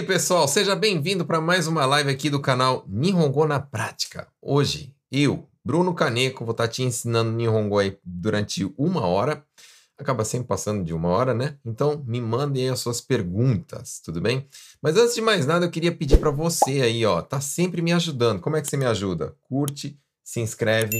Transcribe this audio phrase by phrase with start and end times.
[0.00, 4.26] Aí, pessoal, seja bem-vindo para mais uma live aqui do canal Nihongo na Prática.
[4.40, 9.44] Hoje, eu, Bruno Kaneko, vou estar tá te ensinando Nihongo aí durante uma hora.
[9.98, 11.58] Acaba sempre passando de uma hora, né?
[11.66, 14.48] Então, me mandem as suas perguntas, tudo bem?
[14.80, 17.92] Mas antes de mais nada, eu queria pedir para você aí, ó, tá sempre me
[17.92, 18.40] ajudando.
[18.40, 19.36] Como é que você me ajuda?
[19.42, 20.98] Curte, se inscreve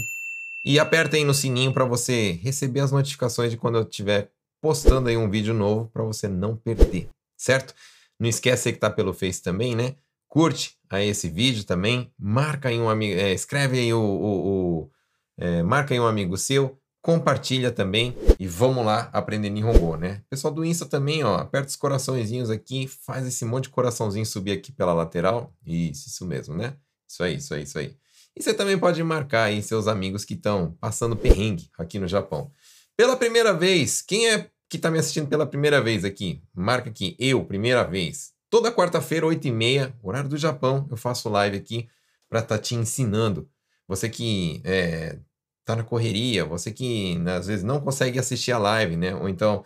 [0.62, 5.08] e aperta aí no sininho para você receber as notificações de quando eu estiver postando
[5.08, 7.74] aí um vídeo novo para você não perder, certo?
[8.20, 9.96] Não esquece que tá pelo Face também, né?
[10.28, 14.90] Curte aí esse vídeo também, marca aí um amigo, é, escreve aí o, o, o
[15.38, 20.22] é, marca aí um amigo seu, compartilha também e vamos lá aprender Nihongo, né?
[20.28, 24.52] Pessoal do Insta também, ó, aperta os coraçõezinhos aqui, faz esse monte de coraçãozinho subir
[24.52, 25.52] aqui pela lateral.
[25.64, 26.74] Isso, isso mesmo, né?
[27.08, 27.96] Isso aí, isso aí, isso aí.
[28.36, 32.52] E você também pode marcar aí seus amigos que estão passando perrengue aqui no Japão.
[32.96, 36.40] Pela primeira vez, quem é que está me assistindo pela primeira vez aqui?
[36.54, 38.30] Marca aqui, eu, primeira vez.
[38.48, 41.88] Toda quarta-feira, 8h30, horário do Japão, eu faço live aqui
[42.28, 43.50] para estar tá te ensinando.
[43.88, 45.18] Você que é,
[45.64, 49.12] tá na correria, você que né, às vezes não consegue assistir a live, né?
[49.16, 49.64] Ou então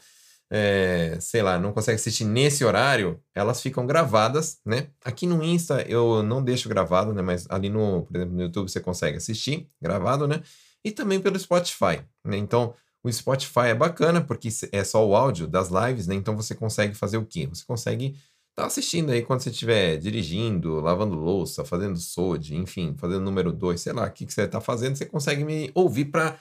[0.51, 4.89] é, sei lá, não consegue assistir nesse horário, elas ficam gravadas, né?
[5.05, 7.21] Aqui no Insta eu não deixo gravado, né?
[7.21, 10.43] Mas ali no, por exemplo, no YouTube você consegue assistir gravado, né?
[10.83, 12.37] E também pelo Spotify, né?
[12.37, 16.15] Então, o Spotify é bacana porque é só o áudio das lives, né?
[16.15, 17.47] Então você consegue fazer o quê?
[17.47, 18.07] Você consegue
[18.51, 23.53] estar tá assistindo aí quando você estiver dirigindo, lavando louça, fazendo SOD, enfim, fazendo número
[23.53, 26.39] 2, sei lá, o que, que você está fazendo, você consegue me ouvir para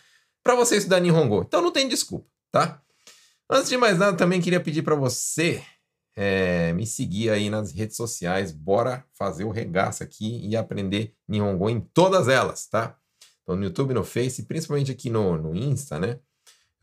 [0.55, 1.43] você estudar Nihongo.
[1.45, 2.81] Então não tem desculpa, tá?
[3.49, 5.61] Antes de mais nada, também queria pedir para você
[6.15, 8.53] é, me seguir aí nas redes sociais.
[8.53, 12.97] Bora fazer o regaço aqui e aprender Nihongo em todas elas, tá?
[13.41, 16.19] Então, no YouTube, no Face, principalmente aqui no, no Insta, né?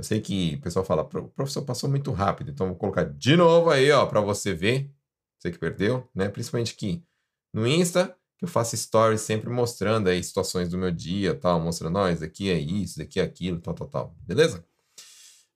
[0.01, 3.69] Eu sei que o pessoal fala, professor passou muito rápido, então vou colocar de novo
[3.69, 4.91] aí, ó, para você ver.
[5.39, 6.27] Você que perdeu, né?
[6.31, 7.05] Principalmente aqui
[7.53, 11.99] no Insta, que eu faço stories sempre mostrando aí situações do meu dia, tal, mostrando,
[11.99, 14.17] ó, isso aqui é isso, isso aqui é aquilo, tal, tal, tal.
[14.23, 14.65] Beleza?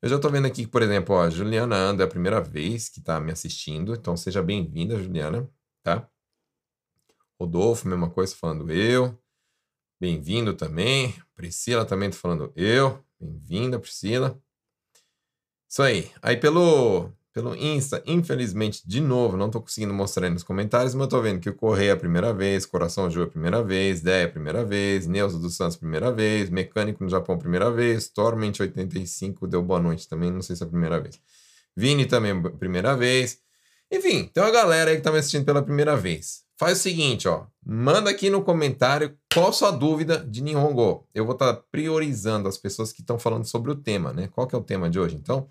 [0.03, 2.91] Eu já estou vendo aqui, por exemplo, ó, a Juliana Anda é a primeira vez
[2.91, 5.49] que está me assistindo, então seja bem-vinda, Juliana,
[5.83, 6.07] tá?
[7.41, 9.19] Rodolfo, mesma coisa, falando eu.
[9.99, 11.15] Bem-vindo também.
[11.35, 13.03] Priscila também está falando eu.
[13.25, 14.39] Bem-vinda, Priscila.
[15.67, 16.11] Isso aí.
[16.21, 18.01] Aí pelo pelo Insta.
[18.07, 21.55] Infelizmente, de novo, não estou conseguindo mostrar aí nos comentários, mas estou vendo que o
[21.55, 24.65] Correia é a primeira vez, Coração Ju é a primeira vez, Déia é a primeira
[24.65, 29.81] vez, Neuza dos Santos primeira vez, Mecânico no Japão primeira vez, Torment 85 deu boa
[29.81, 31.21] noite também, não sei se é a primeira vez.
[31.77, 33.41] Vini também primeira vez.
[33.91, 36.44] Enfim, tem uma galera aí que está me assistindo pela primeira vez.
[36.65, 41.07] Faz o seguinte, ó, manda aqui no comentário qual sua dúvida de Nihongo.
[41.15, 44.29] Eu vou estar tá priorizando as pessoas que estão falando sobre o tema, né?
[44.29, 45.15] Qual que é o tema de hoje?
[45.15, 45.47] Então,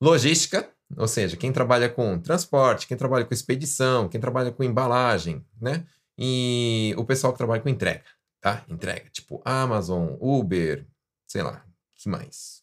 [0.00, 5.46] logística, ou seja, quem trabalha com transporte, quem trabalha com expedição, quem trabalha com embalagem,
[5.60, 5.86] né?
[6.18, 8.02] E o pessoal que trabalha com entrega,
[8.40, 8.64] tá?
[8.68, 10.84] Entrega, tipo Amazon, Uber,
[11.28, 11.64] sei lá,
[11.94, 12.57] que mais?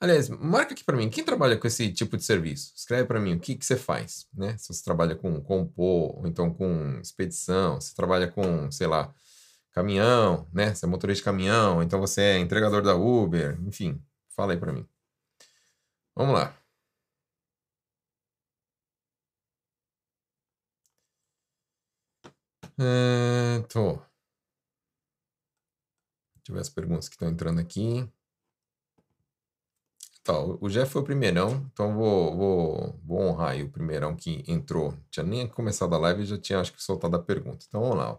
[0.00, 2.72] Aliás, marca aqui para mim, quem trabalha com esse tipo de serviço?
[2.74, 4.56] Escreve para mim o que, que você faz, né?
[4.56, 9.12] Se você trabalha com compor, ou então com expedição, se trabalha com, sei lá,
[9.72, 10.74] caminhão, né?
[10.74, 14.02] Você é motorista de caminhão, então você é entregador da Uber, enfim,
[14.34, 14.86] fala aí para mim.
[16.14, 16.54] Vamos lá.
[22.78, 23.92] É, tô.
[26.36, 28.08] Deixa eu ver as perguntas que estão entrando aqui.
[30.22, 34.44] Tá, o Jeff foi o primeirão, então vou, vou, vou honrar aí o primeirão que
[34.46, 34.94] entrou.
[35.10, 37.64] Tinha nem começado a live e já tinha, acho que, soltado a pergunta.
[37.68, 38.18] Então vamos lá.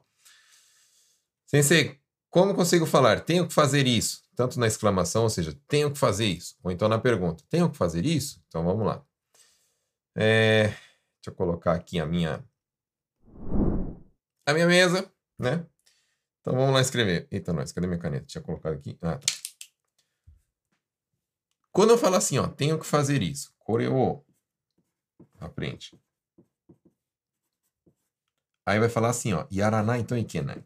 [1.46, 3.22] Sensei, como consigo falar?
[3.22, 6.90] Tenho que fazer isso tanto na exclamação, ou seja, tenho que fazer isso, ou então
[6.90, 8.44] na pergunta, tenho que fazer isso?
[8.48, 9.06] Então vamos lá.
[10.16, 12.44] É, deixa eu colocar aqui a minha
[14.46, 15.66] a minha mesa, né?
[16.40, 17.28] Então vamos lá escrever.
[17.30, 18.26] Eita, nós, cadê minha caneta?
[18.26, 18.98] Tinha colocado aqui.
[19.00, 19.41] Ah, tá.
[21.72, 24.26] Quando eu falo assim, ó, tenho que fazer isso, coreo,
[25.40, 25.98] aprende.
[28.66, 30.64] Aí vai falar assim, ó, yaranai então ikenai.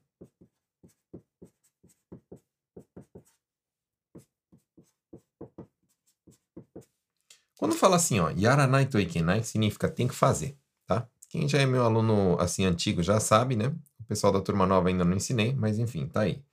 [7.57, 11.07] Quando fala assim, ó, yaranai to ikenai, significa tem que fazer, tá?
[11.29, 13.67] Quem já é meu aluno, assim, antigo já sabe, né?
[13.99, 16.43] O pessoal da turma nova ainda não ensinei, mas enfim, tá aí.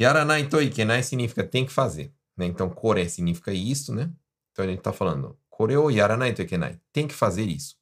[0.00, 2.46] Yaranai to ikenai significa tem que fazer, né?
[2.46, 4.10] Então, kore significa isso, né?
[4.52, 7.76] Então, a gente tá falando, kore o yaranai to ikenai, tem que fazer isso.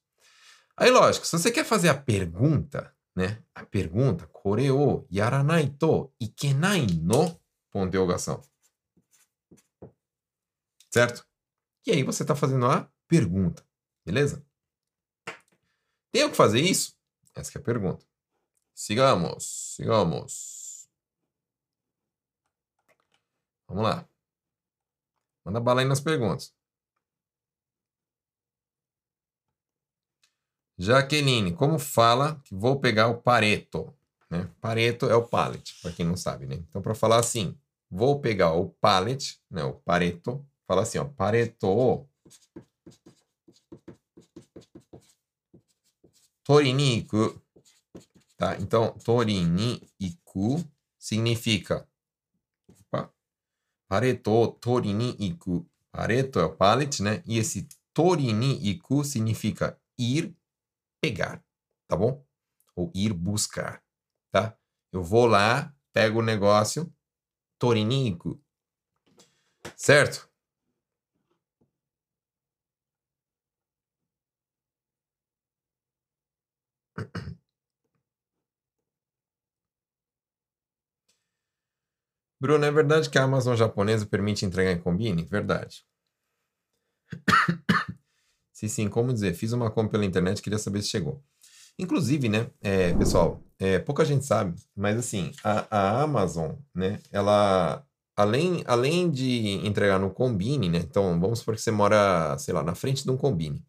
[0.75, 3.43] Aí, lógico, se você quer fazer a pergunta, né?
[3.53, 7.39] A pergunta, kore o yaranai to ikenai no,
[7.69, 8.41] ponto de interrogação.
[10.91, 11.25] Certo?
[11.85, 13.67] E aí você está fazendo a pergunta,
[14.05, 14.45] beleza?
[16.11, 16.95] Tenho que fazer isso?
[17.35, 18.05] Essa é a pergunta.
[18.75, 20.87] Sigamos, sigamos.
[23.67, 24.12] Vamos lá.
[25.45, 26.53] Manda bala aí nas perguntas.
[30.77, 33.93] Jaqueline, como fala que vou pegar o Pareto?
[34.29, 34.49] Né?
[34.59, 36.55] Pareto é o pallet, para quem não sabe, né?
[36.55, 37.55] Então, para falar assim,
[37.89, 39.63] vou pegar o pallet, né?
[39.63, 42.07] o Pareto, fala assim, ó, Pareto
[46.43, 47.41] Toriniku.
[48.37, 48.57] Tá?
[48.59, 50.63] Então, Toriniku
[50.99, 51.87] significa
[53.93, 55.69] Pareto Toriniku.
[55.91, 56.55] Pareto é o
[57.03, 57.21] né?
[57.27, 60.35] E esse Toriniku significa ir
[60.99, 61.43] pegar,
[61.87, 62.25] tá bom?
[62.75, 63.83] Ou ir buscar,
[64.31, 64.57] tá?
[64.91, 66.91] Eu vou lá, pego o negócio,
[67.59, 68.41] torinico,
[69.75, 70.27] certo?
[82.43, 85.23] Bruno, é verdade que a Amazon japonesa permite entregar em combine?
[85.23, 85.85] Verdade.
[88.51, 89.33] Se sim, como dizer?
[89.33, 91.23] Fiz uma compra pela internet, queria saber se chegou.
[91.79, 97.81] Inclusive, né, é, pessoal, é, pouca gente sabe, mas assim, a, a Amazon, né, ela,
[98.13, 102.61] além, além de entregar no Combine, né, então vamos supor que você mora, sei lá,
[102.61, 103.65] na frente de um Combine,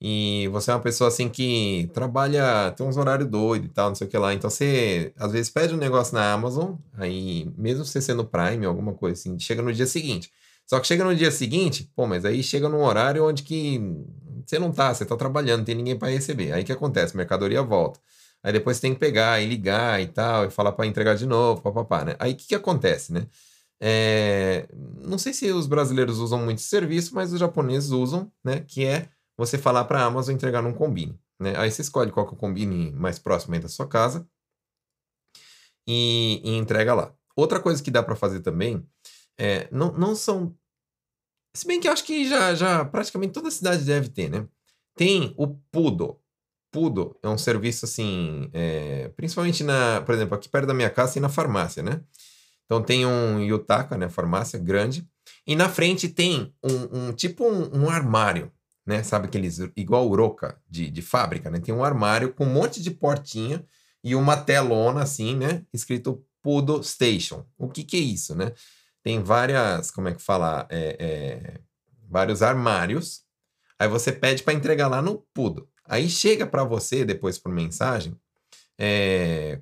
[0.00, 3.94] e você é uma pessoa assim que trabalha, tem uns horários doidos e tal, não
[3.94, 4.32] sei o que lá.
[4.32, 8.94] Então você às vezes pede um negócio na Amazon, aí mesmo você sendo Prime, alguma
[8.94, 10.30] coisa assim, chega no dia seguinte.
[10.66, 13.78] Só que chega no dia seguinte, pô, mas aí chega num horário onde que
[14.46, 16.52] você não tá, você tá trabalhando, não tem ninguém para receber.
[16.52, 17.16] Aí que acontece?
[17.16, 18.00] Mercadoria volta.
[18.42, 21.26] Aí depois você tem que pegar e ligar e tal, e falar para entregar de
[21.26, 22.16] novo, papapá, né?
[22.18, 23.26] Aí o que, que acontece, né?
[23.80, 24.66] É...
[25.04, 28.64] Não sei se os brasileiros usam muito esse serviço, mas os japoneses usam, né?
[28.66, 29.08] Que é
[29.40, 31.18] você falar para a Amazon entregar num combine.
[31.40, 31.54] Né?
[31.56, 34.28] Aí você escolhe qual que é o combine mais próximo aí da sua casa
[35.88, 37.14] e, e entrega lá.
[37.34, 38.86] Outra coisa que dá para fazer também
[39.38, 40.54] é, não, não são
[41.56, 44.46] se bem que eu acho que já, já praticamente toda cidade deve ter, né?
[44.94, 46.20] Tem o Pudo.
[46.70, 51.14] Pudo é um serviço assim, é, principalmente na, por exemplo, aqui perto da minha casa
[51.14, 52.02] tem na farmácia, né?
[52.66, 54.08] Então tem um Yutaka, né?
[54.08, 55.04] Farmácia grande.
[55.44, 58.52] E na frente tem um, um tipo um, um, armário,
[58.90, 59.02] né?
[59.02, 61.60] Sabe aqueles, igual Uroca de, de fábrica, né?
[61.60, 63.64] Tem um armário com um monte de portinha
[64.04, 65.64] e uma telona assim, né?
[65.72, 67.46] Escrito Pudo Station.
[67.56, 68.52] O que que é isso, né?
[69.02, 70.66] tem várias, como é que fala?
[70.70, 71.60] É, é,
[72.08, 73.22] vários armários.
[73.78, 75.68] Aí você pede para entregar lá no Pudo.
[75.86, 78.14] Aí chega para você depois por mensagem.
[78.78, 79.60] É,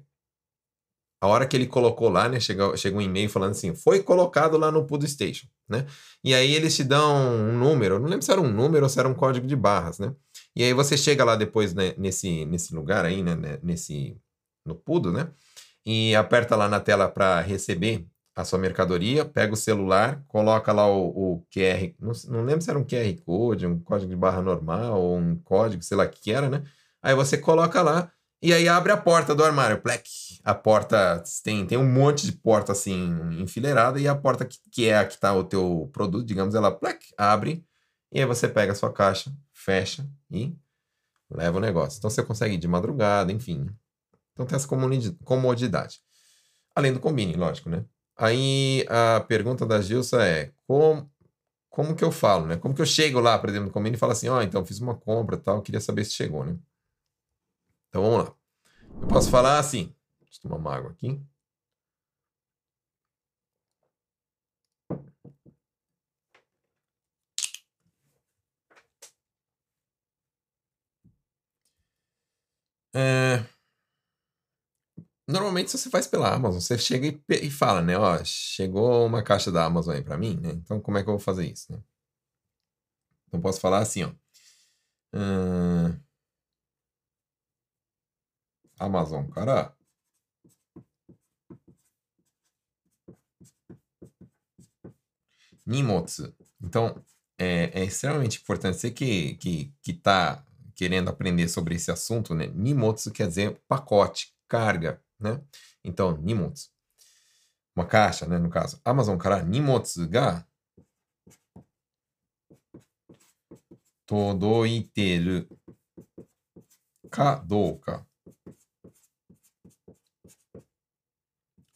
[1.20, 2.38] a hora que ele colocou lá, né?
[2.40, 5.86] Chega, chega um e-mail falando assim: foi colocado lá no Pudo Station, né?
[6.22, 8.98] E aí eles te dão um número, não lembro se era um número ou se
[8.98, 10.14] era um código de barras, né?
[10.54, 13.36] E aí você chega lá depois né, nesse, nesse lugar aí, né?
[13.62, 14.16] Nesse,
[14.64, 15.30] no Pudo, né?
[15.86, 20.86] E aperta lá na tela para receber a sua mercadoria, pega o celular, coloca lá
[20.86, 24.40] o, o QR, não, não, lembro se era um QR Code, um código de barra
[24.40, 26.62] normal, ou um código, sei lá o que era, né?
[27.02, 29.80] Aí você coloca lá e aí abre a porta do armário.
[29.80, 30.08] Plec.
[30.44, 34.88] A porta tem, tem um monte de porta assim enfileirada e a porta que, que
[34.88, 37.64] é a que está o teu produto, digamos, ela plec, abre
[38.12, 40.56] e aí você pega a sua caixa, fecha e
[41.30, 41.98] leva o negócio.
[41.98, 43.68] Então você consegue ir de madrugada, enfim.
[44.32, 44.68] Então tem essa
[45.24, 46.00] comodidade.
[46.74, 47.84] Além do combine, lógico, né?
[48.16, 51.10] Aí a pergunta da Gilsa é: como,
[51.68, 52.56] como que eu falo, né?
[52.56, 54.64] Como que eu chego lá, por exemplo, no convênio e falo assim: ó, oh, então
[54.64, 56.56] fiz uma compra tal, queria saber se chegou, né?
[57.88, 58.34] Então vamos lá.
[59.02, 61.20] Eu posso falar assim: deixa eu tomar uma água aqui.
[72.94, 73.44] É.
[75.26, 77.98] Normalmente você faz pela Amazon, você chega e, e fala, né?
[77.98, 80.50] Ó, chegou uma caixa da Amazon aí para mim, né?
[80.52, 81.78] Então como é que eu vou fazer isso, né?
[83.26, 84.12] Então posso falar assim, ó.
[88.79, 89.75] Amazon, cara.
[95.65, 96.33] Nimotsu.
[96.61, 97.01] Então,
[97.37, 98.77] é, é, extremamente importante.
[98.77, 100.45] Você que, que, que tá
[100.75, 102.47] querendo aprender sobre esse assunto, né?
[102.47, 105.41] Nimotsu quer dizer pacote, carga, né?
[105.83, 106.69] Então, nimotsu.
[107.75, 108.79] Uma caixa, né, no caso.
[108.85, 110.45] Amazon から荷物が
[114.05, 115.47] 届いてる
[117.09, 118.05] かどうか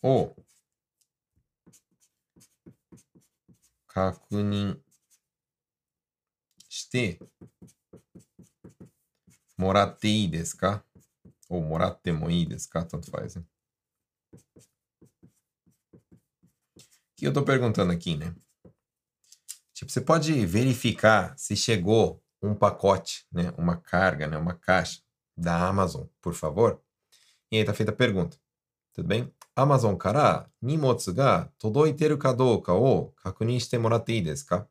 [0.04, 0.36] を
[3.88, 4.78] 確認
[6.70, 7.20] して
[9.58, 10.84] moratei desu ka?
[11.50, 12.86] Ou moratte mo ii desu ka?
[12.86, 13.44] Tanto faz, né?
[16.78, 18.36] O que eu tô perguntando aqui, né?
[19.74, 23.52] Tipo, você pode verificar se chegou um pacote, né?
[23.58, 24.38] Uma carga, né?
[24.38, 25.02] Uma caixa
[25.36, 26.82] da Amazon, por favor?
[27.52, 28.38] E aí tá feita a pergunta.
[28.94, 29.32] Tudo bem?
[29.56, 34.68] Amazon から荷物が届いてるかどうかを確認してもらっていいですか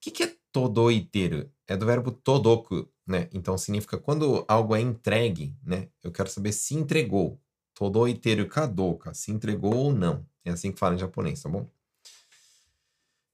[0.00, 1.52] que, que é 届いてる?
[1.66, 3.28] É do verbo todoku, né?
[3.32, 5.88] Então significa quando algo é entregue, né?
[6.02, 7.38] Eu quero saber se entregou.
[7.74, 10.26] Todoiteru kadoka, se entregou ou não.
[10.44, 11.68] É assim que fala em japonês, tá bom?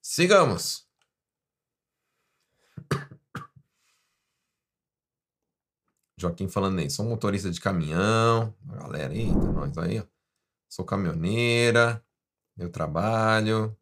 [0.02, 0.86] Sigamos.
[6.18, 8.54] Joaquim falando aí, sou motorista de caminhão.
[8.68, 10.04] A galera, eita, nós aí, ó.
[10.69, 12.03] Sou caminhoneira,
[12.57, 13.75] eu trabalho.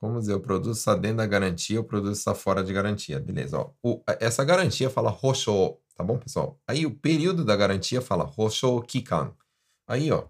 [0.00, 3.18] Vamos dizer, o produto está dentro da garantia, o produto está fora de garantia.
[3.18, 3.72] Beleza, ó.
[3.82, 6.60] O, essa garantia fala Hosho, tá bom, pessoal?
[6.68, 9.34] Aí o período da garantia fala Hosho Kikan.
[9.86, 10.28] Aí, ó.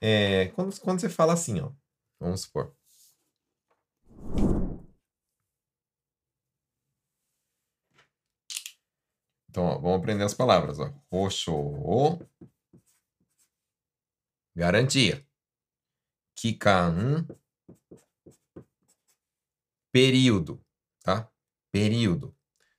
[0.00, 1.70] É, quando, quando você fala assim, ó.
[2.20, 2.74] Vamos supor.
[9.50, 10.92] Então, ó, vamos aprender as palavras, ó.
[14.54, 15.24] Garantia.
[16.34, 17.26] Kikan,
[19.92, 20.60] período,
[21.02, 21.28] tá?
[21.72, 22.34] Período.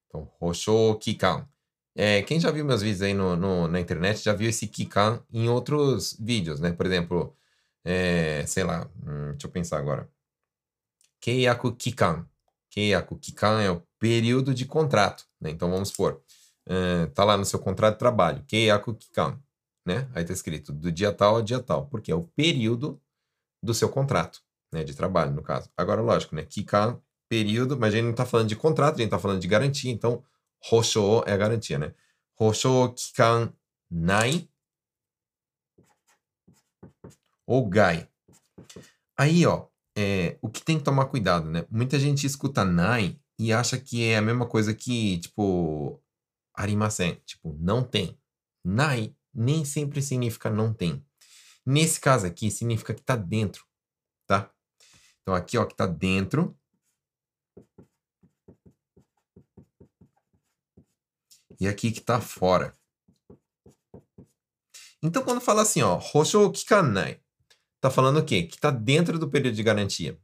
[0.08, 1.48] Então, Hosho Kikan.
[1.96, 5.22] É, quem já viu meus vídeos aí no, no, na internet já viu esse Kikan
[5.32, 6.72] em outros vídeos, né?
[6.72, 7.36] Por exemplo,
[7.84, 10.10] é, sei lá, hum, deixa eu pensar agora.
[11.20, 12.26] Keiyaku Kikan.
[12.70, 15.50] Keiyaku Kikan é o período de contrato, né?
[15.50, 16.24] Então, vamos supor,
[16.70, 19.42] é, tá lá no seu contrato de trabalho, Keiyaku Kikan,
[19.86, 20.08] né?
[20.14, 23.02] Aí tá escrito do dia tal a dia tal, porque é o período
[23.62, 24.40] do seu contrato
[24.72, 25.70] né, de trabalho, no caso.
[25.76, 29.08] Agora, lógico, né, Kikan, período, mas a gente não está falando de contrato, a gente
[29.08, 30.24] está falando de garantia, então,
[30.72, 31.94] Hosho é a garantia, né?
[32.40, 33.52] Hosho Kikan
[33.90, 34.48] Nai
[37.48, 38.08] ou Gai.
[39.18, 39.66] Aí, ó,
[39.98, 41.66] é, o que tem que tomar cuidado, né?
[41.70, 46.00] Muita gente escuta Nai e acha que é a mesma coisa que, tipo,
[46.60, 48.20] arimasen, tipo, não tem.
[48.64, 51.06] Nai nem sempre significa não tem.
[51.66, 53.66] Nesse caso aqui, significa que está dentro,
[54.28, 54.52] tá?
[55.22, 56.58] Então, aqui, ó, que está dentro.
[61.60, 62.78] E aqui que está fora.
[65.02, 67.22] Então, quando fala assim, ó, Hosho Kikanai,
[67.80, 68.44] tá falando o quê?
[68.44, 70.20] Que está dentro do período de garantia.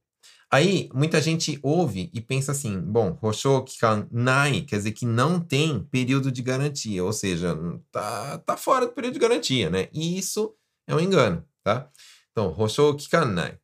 [0.52, 5.84] Aí, muita gente ouve e pensa assim, bom, Hosho Kikanai quer dizer que não tem
[5.84, 7.58] período de garantia, ou seja,
[7.92, 9.90] tá, tá fora do período de garantia, né?
[9.92, 10.56] E isso
[10.88, 11.90] é um engano, tá?
[12.32, 13.60] Então, Hosho Kikanai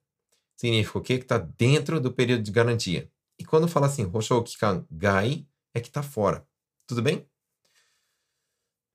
[0.62, 1.18] significa o quê?
[1.18, 3.10] Que está dentro do período de garantia.
[3.40, 6.46] E quando fala assim, Hoshou Kikan Gai, é que está fora.
[6.86, 7.28] Tudo bem?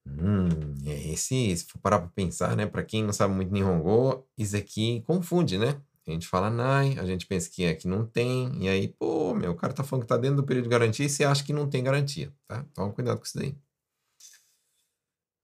[0.06, 0.48] Hum,
[0.86, 2.64] é esse, se for parar para pensar, né?
[2.64, 5.82] Para quem não sabe muito Nihongo, isso aqui confunde, né?
[6.06, 9.34] A gente fala Nai, a gente pensa que é que não tem, e aí, pô,
[9.34, 11.44] meu, o cara tá falando que tá dentro do período de garantia e você acha
[11.44, 12.64] que não tem garantia, tá?
[12.74, 13.56] Toma cuidado com isso daí.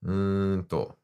[0.03, 0.97] Hum, tô.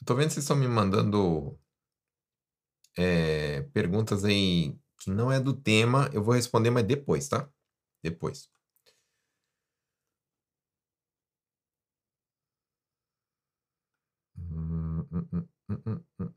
[0.00, 1.58] Eu tô vendo que vocês estão me mandando
[2.96, 6.10] é, perguntas aí que não é do tema.
[6.12, 7.48] Eu vou responder, mas depois, tá?
[8.02, 8.50] Depois.
[14.36, 15.06] Hum,
[15.86, 16.28] hum, hum,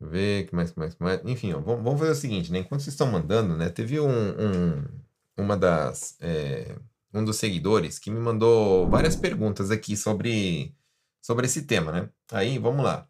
[0.00, 1.20] ver, que mais, que mais, que mais.
[1.24, 2.58] Enfim, ó, vamos, vamos fazer o seguinte, né?
[2.60, 3.68] Enquanto vocês estão mandando, né?
[3.70, 4.84] Teve um, um
[5.36, 6.16] uma das...
[6.20, 6.76] É,
[7.14, 10.74] um dos seguidores que me mandou várias perguntas aqui sobre,
[11.20, 12.10] sobre esse tema, né?
[12.32, 13.08] Aí, vamos lá.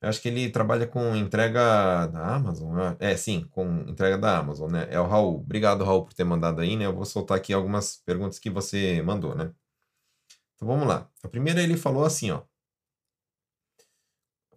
[0.00, 2.74] Eu acho que ele trabalha com entrega da Amazon.
[2.74, 2.96] Né?
[3.00, 4.88] É, sim, com entrega da Amazon, né?
[4.90, 5.40] É o Raul.
[5.40, 6.86] Obrigado, Raul, por ter mandado aí, né?
[6.86, 9.52] Eu vou soltar aqui algumas perguntas que você mandou, né?
[10.56, 11.08] Então vamos lá.
[11.22, 12.42] A primeira ele falou assim, ó.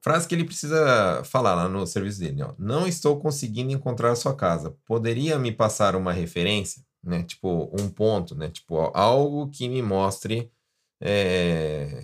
[0.02, 2.54] Frase que ele precisa falar lá no serviço dele, ó.
[2.58, 4.76] Não estou conseguindo encontrar a sua casa.
[4.86, 6.84] Poderia me passar uma referência?
[7.04, 7.24] né?
[7.24, 8.50] Tipo, um ponto, né?
[8.50, 10.52] Tipo, algo que me mostre
[11.02, 12.02] é,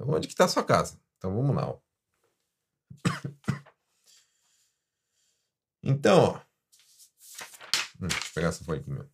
[0.00, 0.98] onde que está a sua casa.
[1.18, 1.78] Então, vamos lá, ó.
[5.82, 6.40] Então, ó.
[8.00, 9.10] Hum, deixa eu pegar essa folha aqui mesmo.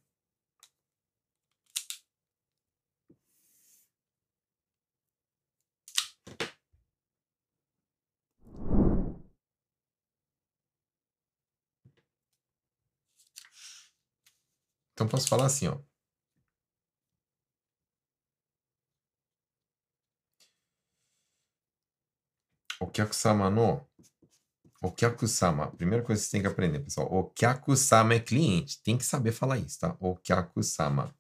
[14.93, 15.94] Então posso falar assim, ó.
[22.85, 23.81] Okyaku-sama no
[24.83, 25.69] Okyaku-sama.
[25.69, 27.13] Primeira coisa que você tem que aprender, pessoal.
[27.13, 28.83] Okyaku-sama é cliente.
[28.83, 29.97] Tem que saber falar isso, tá?
[29.99, 31.15] Okyaku-sama.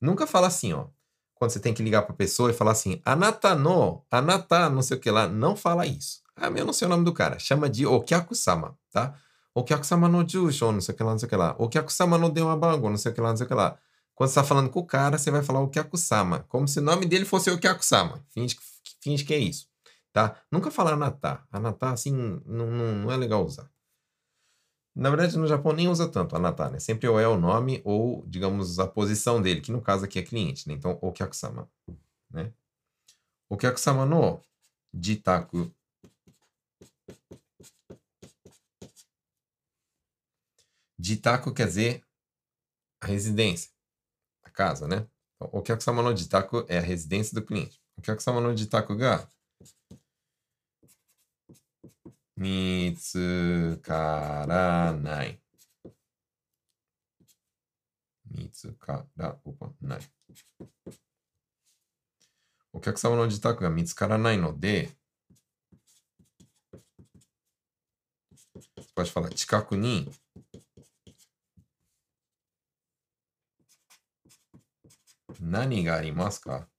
[0.00, 0.86] Nunca fala assim, ó.
[1.34, 4.82] Quando você tem que ligar para a pessoa e falar assim, anata no, anata não
[4.82, 5.28] sei o que lá.
[5.28, 6.20] Não fala isso.
[6.36, 7.38] Ah, eu não sei o nome do cara.
[7.38, 9.14] Chama de Okyaku-sama, tá?
[9.54, 11.54] Okyaku-sama no jusho, não sei o que lá, não sei o que lá.
[11.58, 13.78] Okyaku-sama no bango, não sei o que lá, não sei o que lá.
[14.14, 16.44] Quando você está falando com o cara, você vai falar Okyaku-sama.
[16.48, 18.24] Como se o nome dele fosse Okyaku-sama.
[18.30, 18.56] Finge,
[19.00, 19.72] finge que é isso
[20.12, 20.40] tá?
[20.50, 21.46] Nunca falar anatá.
[21.50, 23.70] Anatá, assim, não, não, não é legal usar.
[24.94, 26.78] Na verdade, no Japão nem usa tanto anatá, né?
[26.78, 30.22] Sempre ou é o nome ou, digamos, a posição dele, que no caso aqui é
[30.22, 30.74] cliente, né?
[30.74, 31.68] Então, okyaku-sama,
[32.30, 32.52] né?
[33.48, 34.40] Okyaku-sama no
[34.92, 35.74] jitaku.
[40.98, 42.04] Jitaku quer dizer
[43.00, 43.70] a residência,
[44.44, 45.08] a casa, né?
[45.36, 47.81] Então, okyaku-sama no jitaku é a residência do cliente.
[48.02, 49.28] Okyaku-sama no jitaku ga
[52.36, 55.40] 見つからない。
[58.28, 59.38] 見つから
[59.80, 60.00] ない。
[62.72, 64.90] お客様の自宅が見つからないので、
[69.36, 70.10] 近くに
[75.40, 76.71] 何がありますか？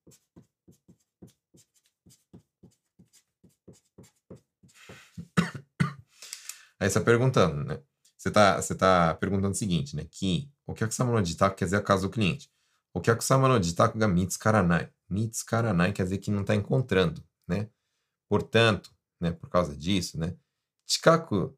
[6.83, 7.81] Aí você está perguntando, né?
[8.17, 10.05] Você está você tá perguntando o seguinte, né?
[10.11, 12.51] Que o que sama no jitaku quer dizer a casa do cliente.
[12.93, 14.91] O que sama no jitaku ga mitsukaranai.
[15.09, 17.69] Mitsukaranai quer dizer que não está encontrando, né?
[18.27, 20.35] Portanto, né, por causa disso, né?
[20.85, 21.57] Chikaku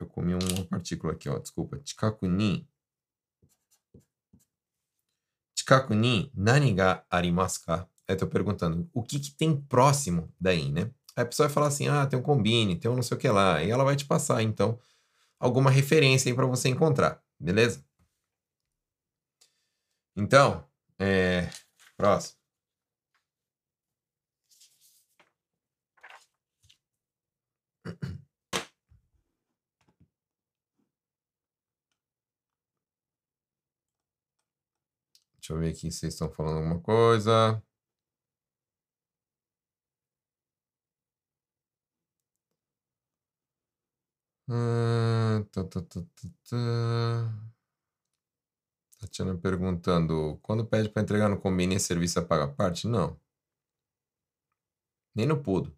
[0.00, 1.80] eu comi uma partícula aqui, ó, desculpa.
[1.84, 2.68] Chikaku ni
[5.56, 7.88] Chikaku ni nani ga arimasu ka?
[8.08, 10.92] Eu tô perguntando, o que que tem próximo daí, né?
[11.16, 13.20] Aí a pessoa vai falar assim: ah, tem um combine, tem um não sei o
[13.20, 13.62] que lá.
[13.62, 14.78] E ela vai te passar, então,
[15.40, 17.84] alguma referência aí para você encontrar, beleza?
[20.16, 20.64] Então,
[20.98, 21.50] é...
[21.96, 22.38] próximo.
[35.34, 37.60] Deixa eu ver aqui se vocês estão falando alguma coisa.
[44.50, 47.50] Tá, tá, tá, tá, tá.
[48.98, 51.40] Tatiana perguntando: quando pede para entregar no
[51.72, 52.88] esse serviço é paga parte?
[52.88, 53.16] Não.
[55.14, 55.72] Nem no Pudo.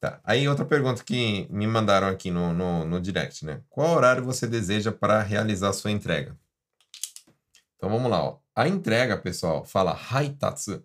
[0.00, 0.20] Tá.
[0.24, 3.62] Aí outra pergunta que me mandaram aqui no, no, no direct, né?
[3.68, 6.38] Qual horário você deseja para realizar a sua entrega?
[7.76, 8.38] Então vamos lá, ó.
[8.54, 10.84] A entrega, pessoal, fala haitatsu.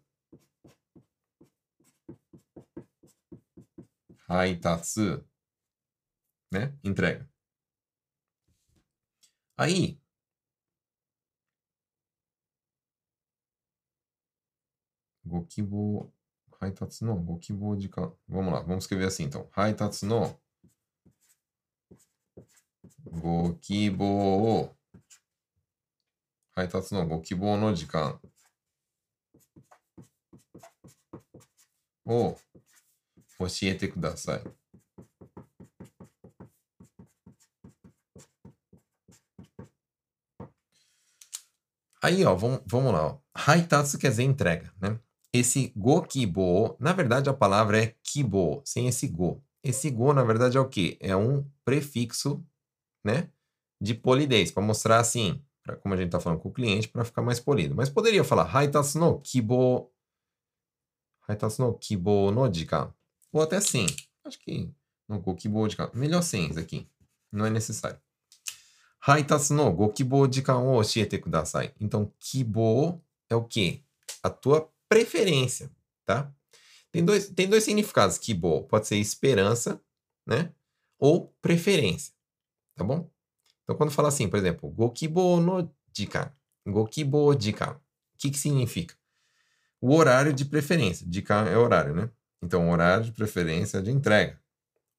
[4.28, 5.26] Haitatsu,
[6.52, 6.78] né?
[6.84, 7.30] Entrega.
[9.58, 10.00] Aí,
[15.26, 16.14] Gokibou,
[16.60, 17.90] Haitatsu no Gokibou de
[18.28, 19.50] Vamos lá, vamos escrever assim então.
[19.56, 20.40] Haitatsu no
[23.06, 24.76] Gokibou.
[26.56, 28.20] Haitatsu no Gokibou no jikan.
[32.06, 32.36] O
[33.43, 34.43] 教えてください。
[42.01, 43.07] Aí, ó, vamos, vamos lá.
[43.07, 43.19] Ó.
[43.35, 44.99] Haitatsu quer dizer entrega, né?
[45.33, 49.43] Esse go kibo, na verdade a palavra é kibo, sem esse go.
[49.63, 50.97] Esse go, na verdade, é o quê?
[51.01, 52.45] É um prefixo,
[53.05, 53.31] né?
[53.81, 57.05] De polidez, para mostrar assim, pra, como a gente está falando com o cliente, para
[57.05, 57.75] ficar mais polido.
[57.75, 59.93] Mas poderia falar Haitatsu no kibo.
[61.29, 62.95] Haitatsu no kibo no jikan.
[63.34, 63.88] Ou até sem.
[64.24, 64.72] Acho que
[65.10, 66.88] no Gokibo de Melhor sem isso aqui.
[67.32, 68.00] Não é necessário.
[69.06, 71.74] Haitatsu no Gokibo jikan o oshiete kudasai.
[71.80, 73.82] Então, kibo é o quê?
[74.22, 75.70] A tua preferência,
[76.06, 76.32] tá?
[76.92, 78.18] Tem dois, tem dois significados.
[78.18, 79.82] Kibo pode ser esperança,
[80.26, 80.54] né?
[80.98, 82.14] Ou preferência,
[82.76, 83.10] tá bom?
[83.64, 86.32] Então, quando fala assim, por exemplo, Gokibo no jikan.
[86.66, 87.72] Gokibo jikan.
[87.74, 88.96] O que que significa?
[89.82, 91.06] O horário de preferência.
[91.10, 92.10] Jikan é horário, né?
[92.44, 94.38] Então, horário de preferência de entrega.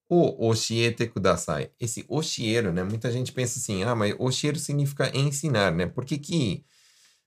[0.08, 1.70] O oshiete kudasai.
[1.78, 2.82] Esse oshieiro, né?
[2.82, 5.86] Muita gente pensa assim, ah, mas oshieiro significa ensinar, né?
[5.86, 6.64] Por que que...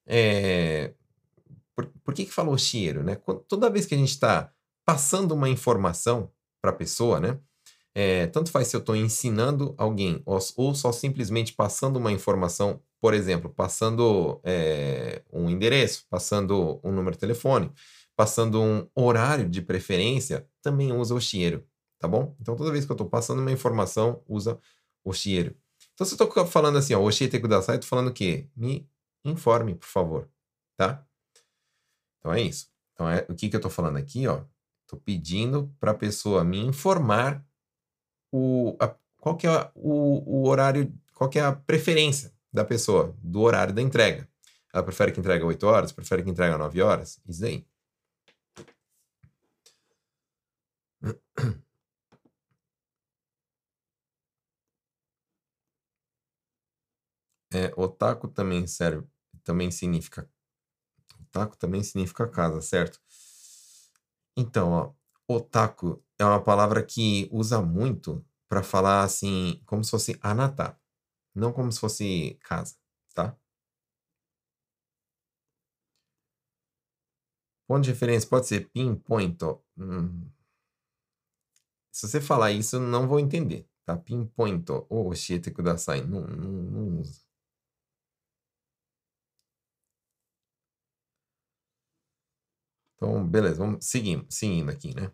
[0.05, 0.93] É...
[1.75, 3.15] Por, por que que fala oshieiro, né?
[3.47, 4.51] Toda vez que a gente está
[4.83, 7.39] passando uma informação para a pessoa, né?
[7.93, 12.79] É, tanto faz se eu estou ensinando alguém ou, ou, só simplesmente passando uma informação,
[13.01, 17.71] por exemplo, passando é, um endereço, passando um número de telefone,
[18.17, 21.63] passando um horário de preferência, também usa o cheiro,
[21.99, 22.35] tá bom?
[22.41, 24.59] Então toda vez que eu estou passando uma informação, usa
[25.03, 25.55] o cheiro.
[25.93, 28.47] Então se eu estou falando assim, ó, o shiete kudasai, eu estou falando o quê?
[28.55, 28.89] Me
[29.23, 30.27] informe, por favor,
[30.75, 31.05] tá?
[32.17, 32.69] Então é isso.
[32.93, 34.43] Então é o que, que eu estou falando aqui, ó?
[34.81, 37.45] Estou pedindo para a pessoa me informar
[38.31, 43.15] o, a, qual que é o, o horário, qual que é a preferência da pessoa,
[43.21, 44.27] do horário da entrega.
[44.73, 47.21] Ela prefere que entregue 8 horas, prefere que entregue 9 horas?
[47.27, 47.63] Isso aí.
[57.53, 59.05] É, otaku também serve,
[59.43, 60.29] também significa.
[61.21, 62.99] Otaku também significa casa, certo?
[64.35, 64.93] Então, ó,
[65.35, 70.79] otaku é uma palavra que usa muito para falar assim, como se fosse anata,
[71.35, 72.75] não como se fosse casa,
[73.15, 73.37] tá?
[77.67, 79.37] Ponto de referência pode ser pinpoint.
[79.77, 80.29] Hum.
[81.97, 83.97] Se você falar isso, não vou entender, tá?
[83.97, 86.01] Pinpoint ou oshite kudasai.
[86.01, 87.25] Não, não, não usa.
[92.95, 95.11] Então, beleza, vamos seguindo, seguindo aqui, né?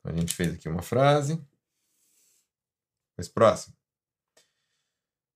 [0.00, 1.40] Então, a gente fez aqui uma frase.
[3.14, 3.76] Pois próximo.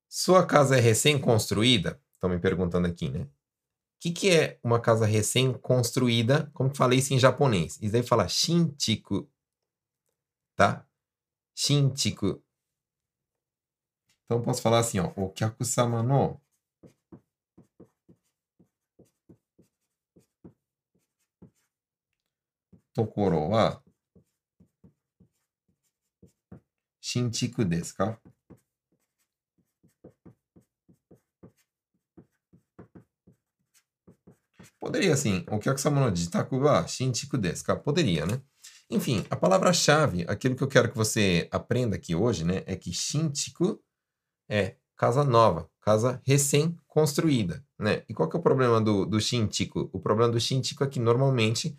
[0.08, 2.02] Sua casa é recém-construída?
[2.12, 3.28] Estão me perguntando aqui, né?
[4.00, 6.50] que, que é uma casa recém-construída?
[6.54, 7.78] Como falei isso em japonês?
[7.82, 9.30] Isso aí fala shintiku,
[10.56, 10.86] tá?
[11.54, 12.42] Shintiku.
[14.24, 16.40] Então posso falar assim, ó, o kyakusama no
[22.94, 23.82] tokoro wa
[27.02, 28.18] shintiku desu ka?
[34.80, 35.44] Poderia sim.
[35.50, 37.76] O Kyakusama no Jitaku wa Shinchiku desu ka?
[37.76, 38.40] Poderia, né?
[38.90, 42.92] Enfim, a palavra-chave, aquilo que eu quero que você aprenda aqui hoje, né, é que
[42.92, 43.78] Shinchiku
[44.48, 48.02] é casa nova, casa recém-construída, né?
[48.08, 49.88] E qual que é o problema do, do Shinchiku?
[49.92, 51.78] O problema do Shinchiku é que normalmente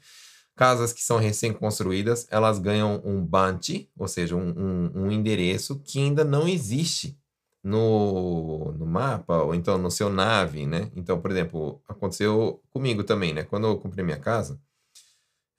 [0.56, 5.98] Casas que são recém-construídas, elas ganham um banchi, ou seja, um, um, um, endereço que
[5.98, 7.18] ainda não existe
[7.64, 10.92] no, no mapa, ou então no seu nave, né?
[10.96, 13.44] Então, por exemplo, aconteceu comigo também, né?
[13.44, 14.60] Quando eu comprei minha casa,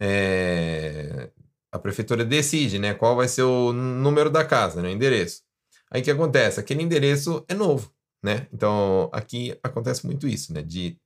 [0.00, 1.30] é...
[1.70, 2.94] a prefeitura decide, né?
[2.94, 4.88] Qual vai ser o número da casa, né?
[4.88, 5.42] O endereço.
[5.90, 6.58] Aí o que acontece?
[6.58, 8.48] Aquele endereço é novo, né?
[8.52, 10.62] Então, aqui acontece muito isso, né?
[10.62, 10.98] De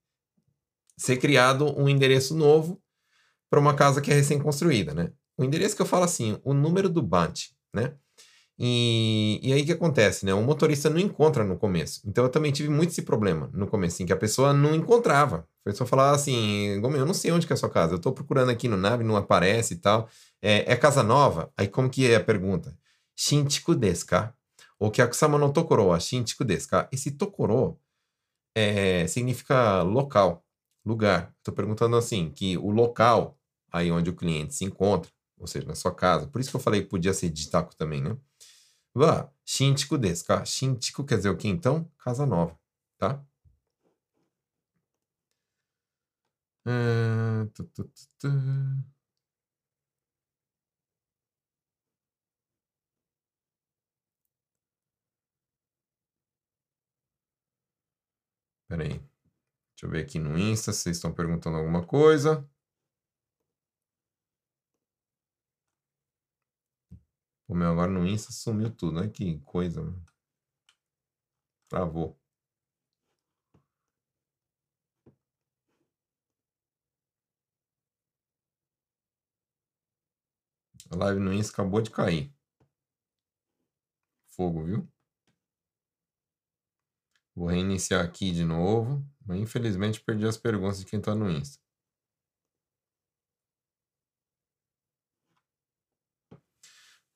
[0.99, 2.81] ser criado um endereço novo
[3.51, 5.13] para uma casa que é recém-construída, né?
[5.39, 7.95] O endereço que eu falo assim, o número do BANT, né?
[8.59, 10.33] E, e aí o que acontece, né?
[10.33, 12.01] O motorista não encontra no começo.
[12.07, 15.47] Então eu também tive muito esse problema no começo, em que a pessoa não encontrava.
[15.67, 18.13] A pessoa falava assim, eu não sei onde que é a sua casa, eu estou
[18.13, 20.09] procurando aqui no nave, não aparece e tal.
[20.41, 21.53] É, é, casa nova?
[21.57, 22.77] Aí como que é a pergunta?
[23.17, 24.35] Shinchiku desu ka?
[24.79, 26.69] O kyakusama no tokoro wa desu?
[26.93, 27.79] Esse tokoro
[28.55, 30.45] é, significa local,
[30.85, 31.35] lugar.
[31.39, 33.37] Estou perguntando assim, que o local
[33.73, 36.27] aí onde o cliente se encontra, ou seja, na sua casa.
[36.27, 38.17] Por isso que eu falei que podia ser de taco também, né?
[38.97, 40.45] Wa, shinchiku desu ka?
[40.45, 41.85] Shinchiku quer dizer o que então?
[41.99, 42.59] Casa nova,
[42.99, 43.23] tá?
[47.55, 47.85] Tu, tu,
[48.19, 48.29] tu,
[58.69, 58.89] Peraí.
[58.89, 62.49] Deixa eu ver aqui no Insta se vocês estão perguntando alguma coisa.
[67.49, 69.09] O meu agora no Insta sumiu tudo, né?
[69.09, 69.83] Que coisa.
[69.83, 70.05] Mano.
[71.69, 72.19] Travou.
[80.91, 82.33] A live no Insta acabou de cair.
[84.29, 84.89] Fogo, viu?
[87.37, 89.05] Vou reiniciar aqui de novo.
[89.25, 91.66] Mas infelizmente perdi as perguntas de quem está no Insta.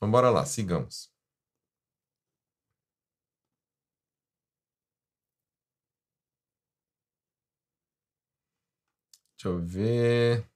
[0.00, 1.12] Vamos embora lá, sigamos.
[9.36, 10.46] Deixa eu ver.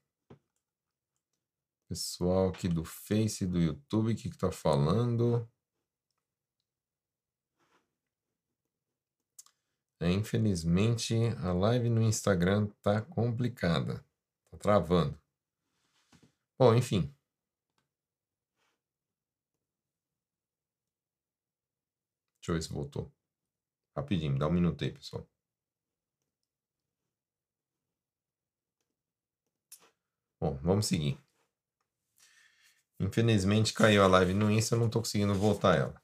[1.88, 5.48] Pessoal aqui do Face, do YouTube, o que está falando?
[10.00, 14.04] É, infelizmente, a live no Instagram tá complicada.
[14.50, 15.18] Tá travando.
[16.59, 17.14] Bom, enfim.
[22.44, 23.11] Deixa eu ver se voltou.
[23.96, 25.26] Rapidinho, dá um minuto aí, pessoal.
[30.38, 31.18] Bom, vamos seguir.
[33.00, 36.02] Infelizmente caiu a live no Insta, eu não estou conseguindo voltar ela.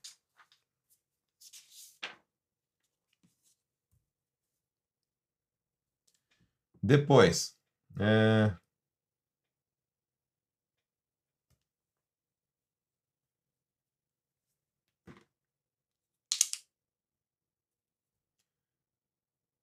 [6.83, 7.55] Depois,
[7.98, 8.57] é...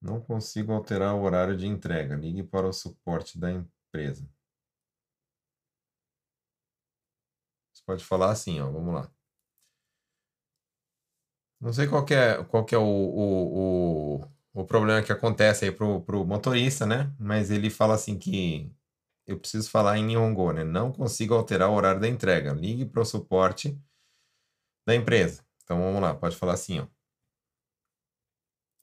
[0.08, 2.16] Não consigo alterar o horário de entrega.
[2.16, 4.26] Ligue para o suporte da empresa.
[7.74, 8.72] Você pode falar assim, ó.
[8.72, 9.12] Vamos lá.
[11.60, 16.02] Não sei qual é, qual é o, o, o, o problema que acontece aí pro,
[16.02, 17.14] pro motorista, né?
[17.20, 18.72] Mas ele fala assim que
[19.26, 20.64] eu preciso falar em Nihongo, né?
[20.64, 22.54] Não consigo alterar o horário da entrega.
[22.54, 23.78] Ligue para o suporte
[24.88, 25.46] da empresa.
[25.64, 26.97] Então vamos lá, pode falar assim, ó.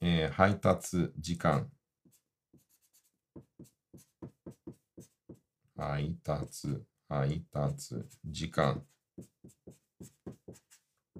[0.01, 1.69] É, 配達時間
[5.75, 8.85] 配達配達時間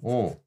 [0.01, 0.37] を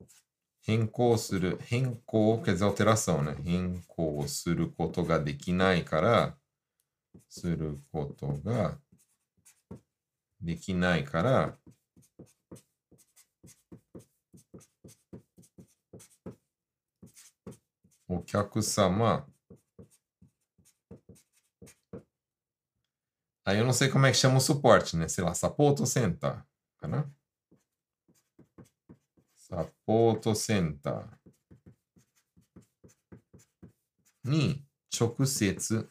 [0.63, 3.35] 変更する、変更、quer dizer alteração, né?
[3.43, 6.39] 変更することができないから、
[7.29, 8.79] することが
[10.41, 11.59] できないから、
[18.09, 19.29] お客様。
[23.45, 25.09] Aí eu não sei como é que chama o suporte, né?
[25.09, 26.43] Sei lá, Sapoto Center.
[26.83, 27.09] Né?
[29.37, 31.09] Sapoto Center.
[34.25, 35.89] Ni 直接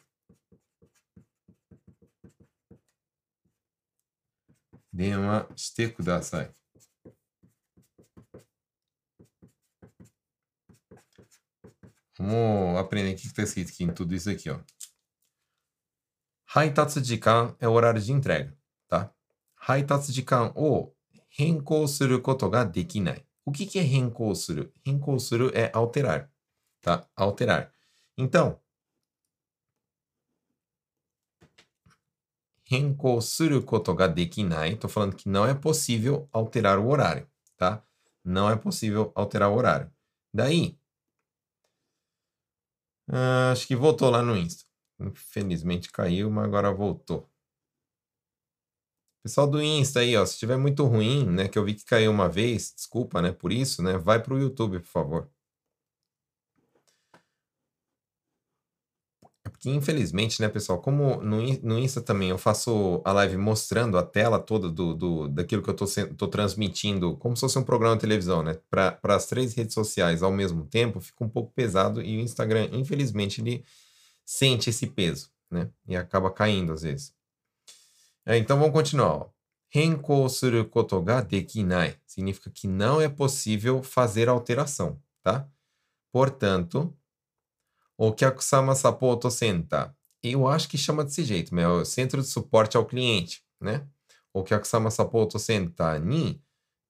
[4.92, 6.57] 電話してください。
[12.18, 14.58] Vamos aprender o que está escrito aqui em tudo isso aqui, ó.
[16.54, 18.56] Haitatsu jikan é o horário de entrega,
[18.88, 19.12] tá?
[19.56, 20.92] Haitatsu jikan o
[21.28, 23.24] renkou suru koto ga dekinai.
[23.44, 24.72] O que, que é renkou suru?
[24.84, 26.30] Renkou suru é alterar,
[26.80, 27.08] tá?
[27.16, 27.72] Alterar.
[28.16, 28.60] Então,
[32.64, 37.26] renkou suru koto ga dekinai, tô falando que não é possível alterar o horário,
[37.56, 37.82] tá?
[38.22, 39.90] Não é possível alterar o horário.
[40.32, 40.77] Daí,
[43.08, 44.64] ah, acho que voltou lá no Insta.
[45.00, 47.28] Infelizmente caiu, mas agora voltou.
[49.22, 52.10] Pessoal do Insta aí, ó, se estiver muito ruim, né, que eu vi que caiu
[52.10, 55.30] uma vez, desculpa, né, por isso, né, vai pro YouTube, por favor.
[59.58, 64.04] Porque infelizmente, né, pessoal, como no, no Insta também eu faço a live mostrando a
[64.04, 65.84] tela toda do, do daquilo que eu tô,
[66.16, 70.22] tô transmitindo, como se fosse um programa de televisão, né, para as três redes sociais
[70.22, 73.64] ao mesmo tempo, fica um pouco pesado e o Instagram, infelizmente, ele
[74.24, 77.12] sente esse peso, né, e acaba caindo às vezes.
[78.24, 79.12] É, então vamos continuar.
[79.12, 79.26] Ó.
[79.70, 85.48] Renkou suru koto ga dekinai significa que não é possível fazer alteração, tá?
[86.12, 86.96] Portanto,
[87.98, 89.90] o Kyakusama Sapoto Center.
[90.22, 93.86] Eu acho que chama desse jeito, mas é o Centro de Suporte ao Cliente, né?
[94.32, 96.40] O Kyakusama Sapoto Center ni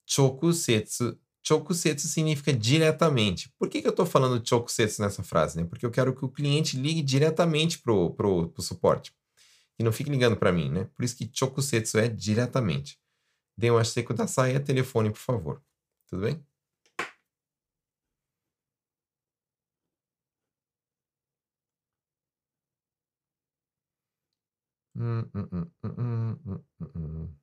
[0.06, 1.18] chokusetsu.
[1.42, 3.50] Chokusetsu significa diretamente.
[3.58, 5.56] Por que, que eu estou falando chokusetsu nessa frase?
[5.56, 5.64] Né?
[5.64, 9.12] Porque eu quero que o cliente ligue diretamente pro, pro, pro suporte.
[9.78, 10.88] E não fique ligando para mim, né?
[10.94, 12.98] Por isso que chokusetsu é diretamente.
[13.56, 15.62] Dê um da kudasai é telefone, por favor.
[16.08, 16.44] Tudo bem?
[24.98, 27.38] Hum, hum, hum,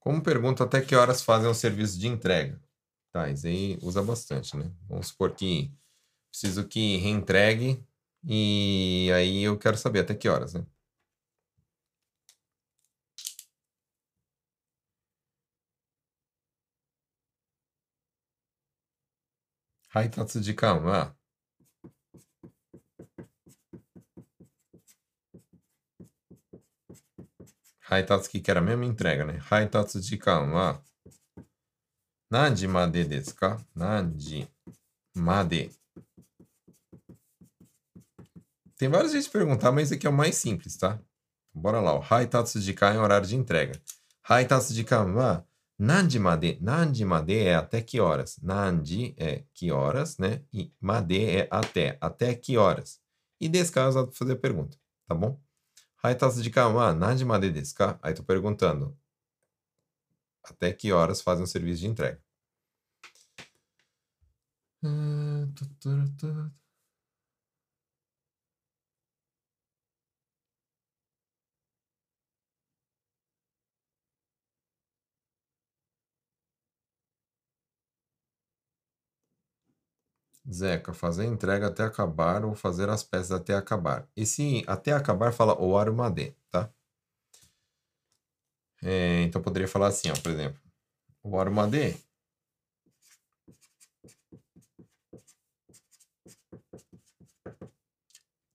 [0.00, 2.60] Como pergunta até que horas fazem o serviço de entrega?
[3.12, 4.70] Tá, isso aí usa bastante, né?
[4.88, 5.72] Vamos supor que
[6.30, 7.84] preciso que reentregue
[8.24, 10.66] e aí eu quero saber até que horas, né?
[19.94, 20.84] Haitatsu jikan
[27.85, 29.39] 配達機キャラメモentrega ね。
[29.39, 30.81] 配達時間は
[32.29, 34.47] 何時までですか何時
[35.13, 35.71] まで
[38.77, 40.99] Tem vários jeitos de perguntar, mas esse aqui é o mais simples, tá?
[41.53, 41.99] Bora lá.
[42.09, 43.79] Haitatsu jikan é horário de entrega.
[44.23, 45.45] Haitatsu jikan wa
[45.77, 46.57] nanji made.
[46.59, 48.39] Nanji made é até que horas.
[48.41, 50.41] Nanji é que horas, né?
[50.51, 51.95] E made é até.
[52.01, 52.99] Até que horas.
[53.39, 54.75] E desse caso, eu vou fazer a pergunta,
[55.07, 55.39] tá bom?
[56.06, 57.98] Haitatsu jikan wa nanji made desu ka?
[58.02, 58.96] Aí tô perguntando.
[60.44, 62.22] Até que horas fazem o serviço de entrega?
[80.52, 84.08] Zeca, fazer entrega até acabar ou fazer as peças até acabar.
[84.16, 86.70] Esse até acabar fala o arumade, tá?
[88.82, 90.60] É, então poderia falar assim, ó, por exemplo.
[91.22, 91.96] O arumade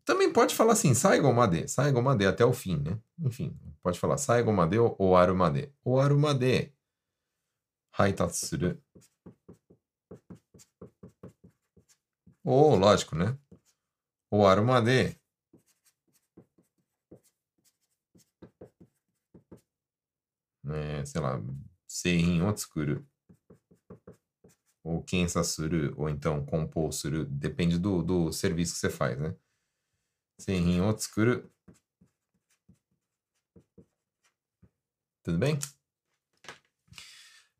[0.06, 3.00] Também pode falar assim, saigomade, saigomade até o fim, né?
[3.20, 5.74] Enfim, pode falar saigomade ou arumade.
[5.86, 6.74] O arumade
[7.98, 8.78] haitatsu.
[12.44, 13.38] ou, lógico, né?
[14.32, 15.16] O aroma de
[20.64, 21.42] né, sei lá,
[21.88, 23.06] serrin otsukuru,
[24.84, 29.36] ou kensasuru, ou então compulsuru, depende do, do serviço que você faz, né?
[30.40, 31.52] Serrin otsukuru.
[35.24, 35.60] Tudo bem?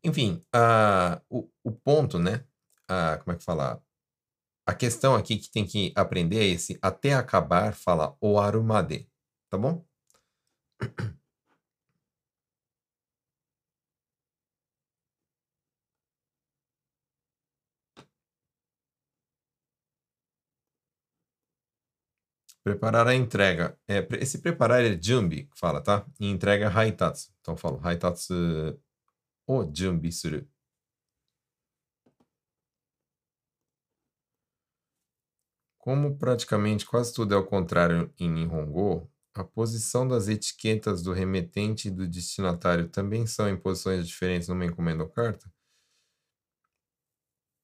[0.02, 2.44] Enfim, uh, o, o ponto, né?
[2.90, 3.80] Uh, como é que falar?
[4.72, 9.06] A questão aqui que tem que aprender é esse até acabar, fala o arumade,
[9.50, 9.84] tá bom?
[22.64, 23.76] Preparar a entrega.
[23.88, 26.06] É, esse preparar é jumbi, fala, tá?
[26.20, 27.30] E entrega é haitatsu.
[27.40, 28.32] Então eu falo haitatsu
[29.46, 30.46] o jumbi suru.
[35.82, 41.88] Como praticamente quase tudo é ao contrário em Nihongo, a posição das etiquetas do remetente
[41.88, 45.52] e do destinatário também são em posições diferentes numa encomenda ou carta?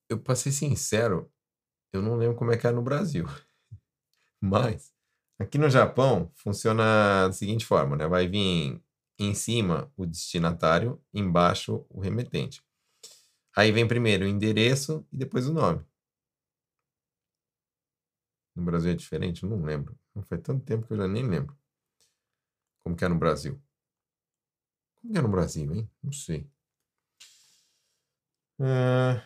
[0.09, 1.31] Eu, para ser sincero,
[1.93, 3.25] eu não lembro como é que é no Brasil.
[4.43, 4.93] Mas
[5.39, 8.09] aqui no Japão funciona da seguinte forma, né?
[8.09, 8.83] Vai vir
[9.19, 12.65] em cima o destinatário, embaixo o remetente.
[13.57, 15.85] Aí vem primeiro o endereço e depois o nome.
[18.59, 19.47] No Brasil é diferente?
[19.47, 19.99] Não lembro.
[20.15, 21.57] Não faz tanto tempo que eu já nem lembro.
[22.83, 23.55] Como que é no Brasil?
[24.97, 25.91] Como que é no Brasil, hein?
[26.03, 26.49] Não sei.
[28.59, 29.21] Uh...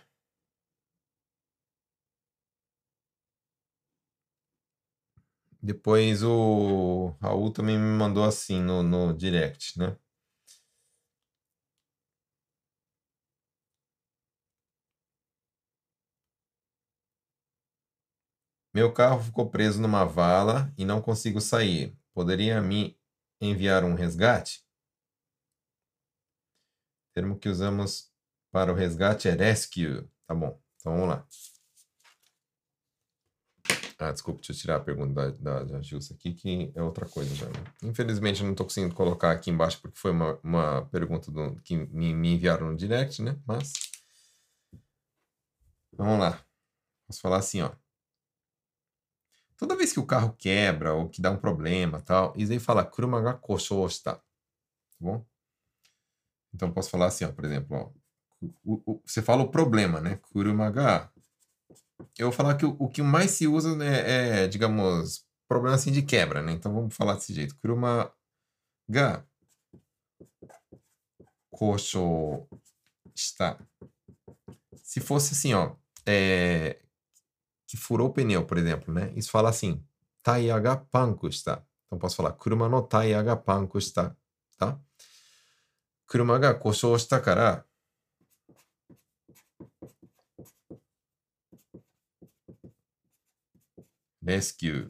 [5.63, 9.97] Depois o Raul também me mandou assim no, no direct, né?
[18.75, 21.95] Meu carro ficou preso numa vala e não consigo sair.
[22.15, 22.99] Poderia me
[23.41, 24.65] enviar um resgate?
[27.11, 28.11] O termo que usamos
[28.51, 30.09] para o resgate é rescue.
[30.27, 31.27] Tá bom, então vamos lá.
[33.99, 37.33] Ah, desculpa, deixa eu tirar a pergunta da, da, da aqui, que é outra coisa
[37.37, 37.47] já.
[37.47, 37.65] Né?
[37.85, 41.77] Infelizmente, eu não estou conseguindo colocar aqui embaixo, porque foi uma, uma pergunta do, que
[41.77, 43.39] me, me enviaram no direct, né?
[43.47, 43.73] Mas.
[45.93, 46.45] Vamos lá.
[47.07, 47.71] Posso falar assim, ó.
[49.57, 52.85] Toda vez que o carro quebra ou que dá um problema tal, isso aí fala
[52.85, 53.35] kuruma ga.
[53.35, 54.21] Tá
[55.01, 55.25] bom?
[56.55, 58.03] Então, posso falar assim, ó, por exemplo, ó.
[58.65, 60.17] O, o, você fala o problema, né?
[60.17, 60.71] Kuruma
[62.19, 65.93] eu vou falar que o, o que mais se usa né, é, digamos, problema assim
[65.93, 66.53] de quebra, né?
[66.53, 67.57] Então vamos falar desse jeito.
[67.59, 68.13] Kuruma
[68.89, 69.25] ga.
[74.83, 75.77] Se fosse assim, ó,
[76.07, 76.83] é,
[77.73, 79.11] que furou o pneu, por exemplo, né?
[79.17, 79.83] Isso fala assim,
[80.23, 80.85] taia ga.
[81.87, 84.15] Então posso falar, kuruma no taia ga panku está,
[84.59, 84.79] tá?
[86.07, 87.65] Kuruma ga koshou está kara
[94.23, 94.87] rescue.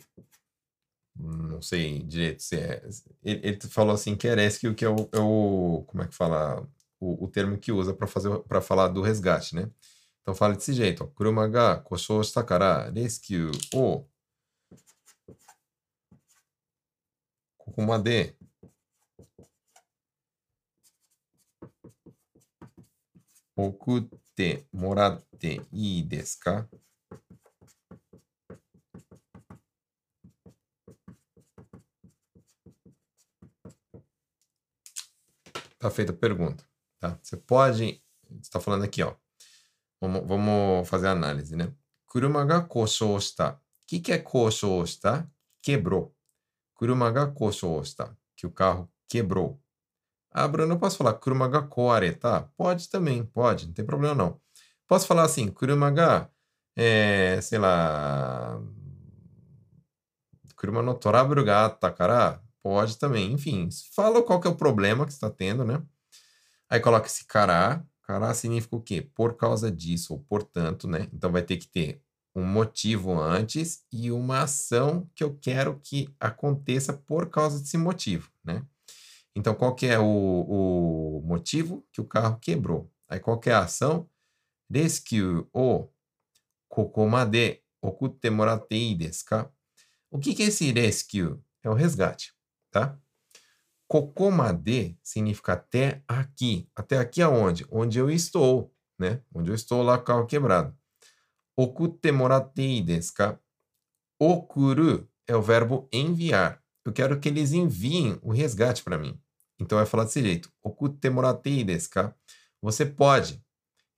[1.15, 2.83] Não sei direito se é.
[3.23, 6.17] Ele, ele falou assim que é rescue, que é o, é o como é que
[6.17, 6.67] fala?
[6.99, 9.71] O, o termo que usa para fazer para falar do resgate, né?
[10.23, 11.07] Então fala desse jeito, ó.
[11.09, 14.07] Kuruma ga koshou shita kara rescue o
[17.59, 18.35] kokuma de
[23.57, 26.69] okutte moratte ii desu ka?
[35.79, 36.65] Tá feita a pergunta.
[37.01, 37.19] Tá?
[37.23, 38.01] Você pode.
[38.41, 39.22] está falando aqui, ó.
[40.03, 41.73] Vamos, vamos fazer a análise, né?
[42.07, 43.53] Kuruma ga koshou shita.
[43.53, 45.31] O que, que é koshou shita?
[45.63, 46.13] Quebrou.
[46.75, 49.63] kuruma ga koshou shita, que o carro quebrou.
[50.33, 52.51] Ah, Bruno, eu posso falar kuruma ga koareta?
[52.57, 54.41] Pode também, pode, não tem problema não.
[54.89, 56.29] Posso falar assim, kuruma ga,
[56.75, 58.61] é, sei lá,
[60.57, 65.13] kuruma no torabu ga atta Pode também, enfim, fala qual que é o problema que
[65.13, 65.81] está tendo, né?
[66.69, 69.01] Aí coloca esse cará, cará significa o quê?
[69.01, 71.09] Por causa disso, ou portanto, né?
[71.13, 72.03] Então vai ter que ter
[72.35, 78.31] um motivo antes e uma ação que eu quero que aconteça por causa desse motivo,
[78.45, 78.67] né?
[79.35, 81.87] Então, qual que é o, o motivo?
[81.91, 82.93] Que o carro quebrou.
[83.09, 84.07] Aí, qual que é a ação?
[84.71, 85.89] Rescue o
[86.69, 88.29] kokomade okutte
[89.27, 89.51] ka?
[90.11, 91.39] O que, que é esse rescue?
[91.63, 92.35] É o resgate,
[92.71, 92.99] tá?
[93.93, 96.67] Kokomade significa até aqui.
[96.75, 97.67] Até aqui aonde?
[97.71, 99.21] Onde eu estou, né?
[99.35, 100.75] Onde eu estou lá com o carro quebrado.
[101.55, 103.39] Okutte moratte ii desu ka?
[104.19, 106.65] Okuru é o verbo enviar.
[106.87, 109.21] Eu quero que eles enviem o resgate para mim.
[109.61, 110.51] Então vai falar desse jeito.
[110.63, 112.17] Okutte moratte desu ka?
[112.63, 113.45] Você pode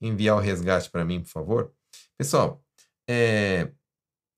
[0.01, 1.73] enviar o resgate para mim, por favor?
[2.19, 2.65] Pessoal,
[3.09, 3.71] é...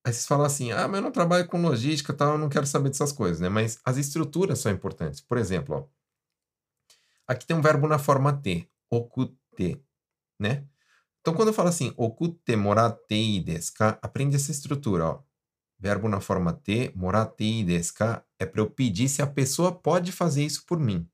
[0.07, 2.65] aí vocês falam assim, ah, mas eu não trabalho com logística tal, eu não quero
[2.65, 3.49] saber dessas coisas, né?
[3.49, 5.21] Mas as estruturas são importantes.
[5.21, 5.85] Por exemplo, ó,
[7.27, 9.83] aqui tem um verbo na forma T, okutte,
[10.39, 10.65] né?
[11.21, 13.73] Então, quando eu falo assim, okutte moratte desu?
[14.01, 15.23] Aprende essa estrutura, ó.
[15.77, 17.93] Verbo na forma T, moratte desu?
[18.39, 21.05] É para eu pedir se a pessoa pode fazer isso por mim.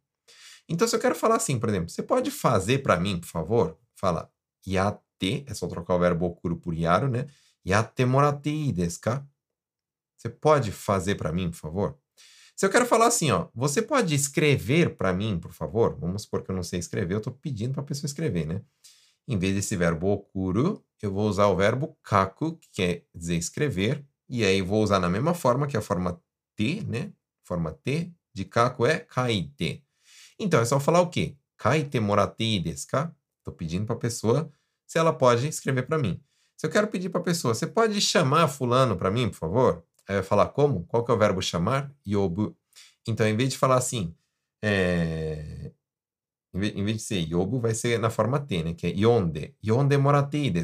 [0.69, 3.79] Então, se eu quero falar assim, por exemplo, você pode fazer para mim, por favor?
[3.97, 4.31] Fala,
[4.67, 7.27] yate, é só trocar o verbo okuru por yaru, né?
[8.07, 9.27] Moratte desu ka?
[10.17, 11.99] Você pode fazer para mim, por favor?
[12.55, 15.99] Se eu quero falar assim, ó, você pode escrever para mim, por favor?
[15.99, 18.63] Vamos supor que eu não sei escrever, eu estou pedindo para a pessoa escrever, né?
[19.27, 24.07] Em vez desse verbo okuru, eu vou usar o verbo kaku, que quer dizer escrever,
[24.29, 26.23] e aí vou usar na mesma forma, que a forma
[26.57, 27.13] T, né?
[27.45, 29.85] Forma T de kaku é kaite.
[30.39, 31.37] Então, é só falar o quê?
[31.57, 33.15] Kaite moratte desu ka?
[33.39, 34.51] Estou pedindo para a pessoa
[34.87, 36.23] se ela pode escrever para mim.
[36.63, 39.85] Se eu quero pedir para a pessoa, você pode chamar fulano para mim, por favor?
[40.09, 40.85] Aí vai falar como?
[40.85, 41.93] Qual que é o verbo chamar?
[42.07, 42.57] Yobu.
[43.05, 44.15] Então, em vez de falar assim,
[44.63, 45.73] é...
[46.55, 48.75] em, vez, de ser yobu, vai ser na forma T, né?
[48.75, 49.57] Que é yonde.
[49.67, 49.97] Yonde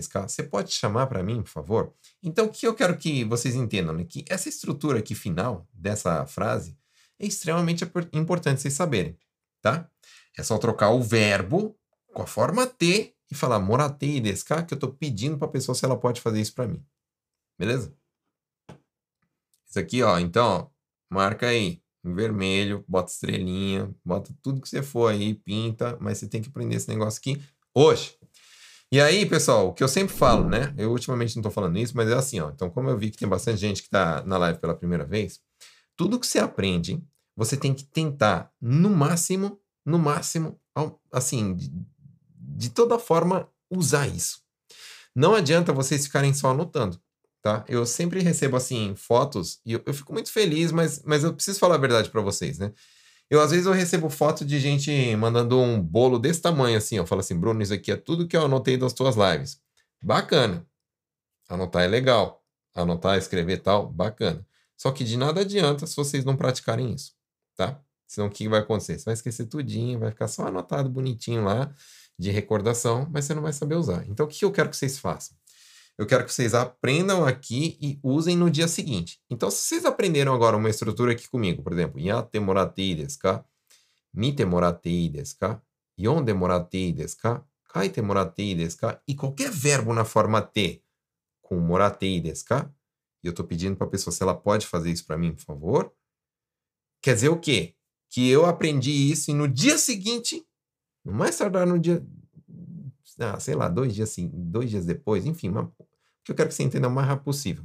[0.09, 0.29] ka?
[0.29, 1.93] Você pode chamar para mim, por favor?
[2.23, 4.05] Então, o que eu quero que vocês entendam, né?
[4.05, 6.79] Que essa estrutura aqui final dessa frase
[7.19, 9.19] é extremamente importante vocês saberem
[9.61, 9.91] tá?
[10.37, 11.77] É só trocar o verbo
[12.15, 15.51] com a forma T e falar moratei desu ka, que eu estou pedindo para a
[15.51, 16.85] pessoa se ela pode fazer isso para mim.
[17.59, 17.95] Beleza?
[19.69, 20.67] Isso aqui, ó, então, ó,
[21.15, 26.29] marca aí em vermelho, bota estrelinha, bota tudo que você for aí, pinta, mas você
[26.29, 27.43] tem que aprender esse negócio aqui
[27.75, 28.17] hoje.
[28.91, 30.75] E aí, pessoal, o que eu sempre falo, né?
[30.79, 32.51] Eu ultimamente não estou falando isso, mas é assim, ó.
[32.51, 35.41] Então, como eu vi que tem bastante gente que está na live pela primeira vez,
[35.95, 37.03] tudo que você aprende
[37.39, 40.61] você tem que tentar, no máximo, no máximo,
[41.13, 41.57] assim,
[42.59, 44.43] de, toda forma, usar isso.
[45.15, 47.01] Não adianta vocês ficarem só anotando,
[47.43, 47.65] tá?
[47.69, 51.59] Eu sempre recebo, assim, fotos e eu, eu fico muito feliz, mas, mas eu preciso
[51.59, 52.73] falar a verdade para vocês, né?
[53.31, 57.07] Eu, às vezes, eu recebo foto de gente mandando um bolo desse tamanho, assim, eu
[57.07, 59.61] falo assim, Bruno, isso aqui é tudo que eu anotei das tuas lives.
[60.03, 60.67] Bacana.
[61.49, 62.43] Anotar é legal.
[62.75, 64.47] Anotar, escrever tal, bacana.
[64.77, 67.19] Só que de nada adianta se vocês não praticarem isso
[67.59, 67.83] tá?
[68.07, 68.99] Senão o que vai acontecer?
[68.99, 71.75] Você vai esquecer tudinho, vai ficar só anotado bonitinho lá
[72.19, 74.07] de recordação, mas você não vai saber usar.
[74.09, 75.37] Então o que eu quero que vocês façam?
[75.99, 79.21] Eu quero que vocês aprendam aqui e usem no dia seguinte.
[79.29, 83.45] Então, se vocês aprenderam agora uma estrutura aqui comigo, por exemplo, yate moratei desu ka?
[84.15, 85.61] Mite moratei desu ka?
[85.99, 87.45] Yonde moratei desu ka?
[87.69, 89.03] Kaite moratei desu ka?
[89.09, 90.81] E qualquer verbo na forma T
[91.43, 92.73] com moratei desu ka?
[93.25, 95.43] E eu estou pedindo para a pessoa se ela pode fazer isso para mim, por
[95.43, 95.93] favor.
[97.03, 97.75] Quer dizer o quê?
[98.09, 100.47] Que eu aprendi isso e no dia seguinte,
[101.13, 102.05] mais tardar no dia,
[103.19, 105.73] ah, sei lá, dois dias, assim, dois dias depois, enfim, uma,
[106.25, 107.65] que eu quero que você entenda o mais rápido possível.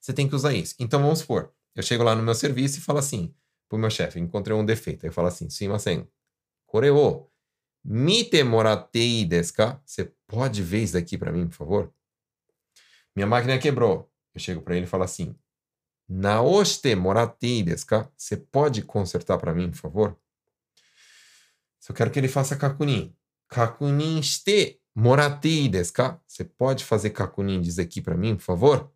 [0.00, 0.74] Você tem que usar isso.
[0.78, 3.34] Então vamos supor, eu chego lá no meu serviço e falo assim
[3.68, 5.04] pro meu chefe, encontrei um defeito.
[5.06, 6.08] Eu falo assim, sumimasen,
[6.66, 7.28] kore o
[7.84, 9.28] mite moratei?
[9.84, 11.94] Você pode ver isso daqui para mim, por favor?
[13.14, 14.10] Minha máquina quebrou.
[14.34, 15.34] Eu chego para ele e falo assim,
[16.08, 16.94] Naoshite
[17.86, 18.10] ka?
[18.16, 20.18] Você pode consertar para mim, por favor?
[21.80, 23.14] Se eu quero que ele faça kakunin.
[23.48, 26.20] Kakunin shite moratte desu ka?
[26.26, 28.92] Você pode fazer kakunin diz aqui para mim, por favor?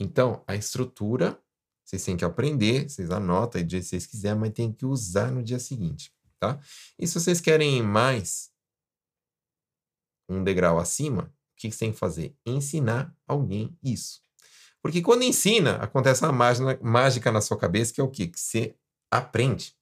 [0.00, 1.40] Então, a estrutura,
[1.84, 4.84] vocês têm que aprender, vocês anotam aí do jeito que vocês quiserem, mas tem que
[4.84, 6.60] usar no dia seguinte, tá?
[6.98, 8.50] E se vocês querem mais
[10.28, 12.36] um degrau acima, o que vocês têm que fazer?
[12.44, 14.20] Ensinar alguém isso.
[14.80, 18.28] Porque quando ensina, acontece uma mágica na sua cabeça, que é o quê?
[18.28, 18.76] Que você
[19.10, 19.77] aprende.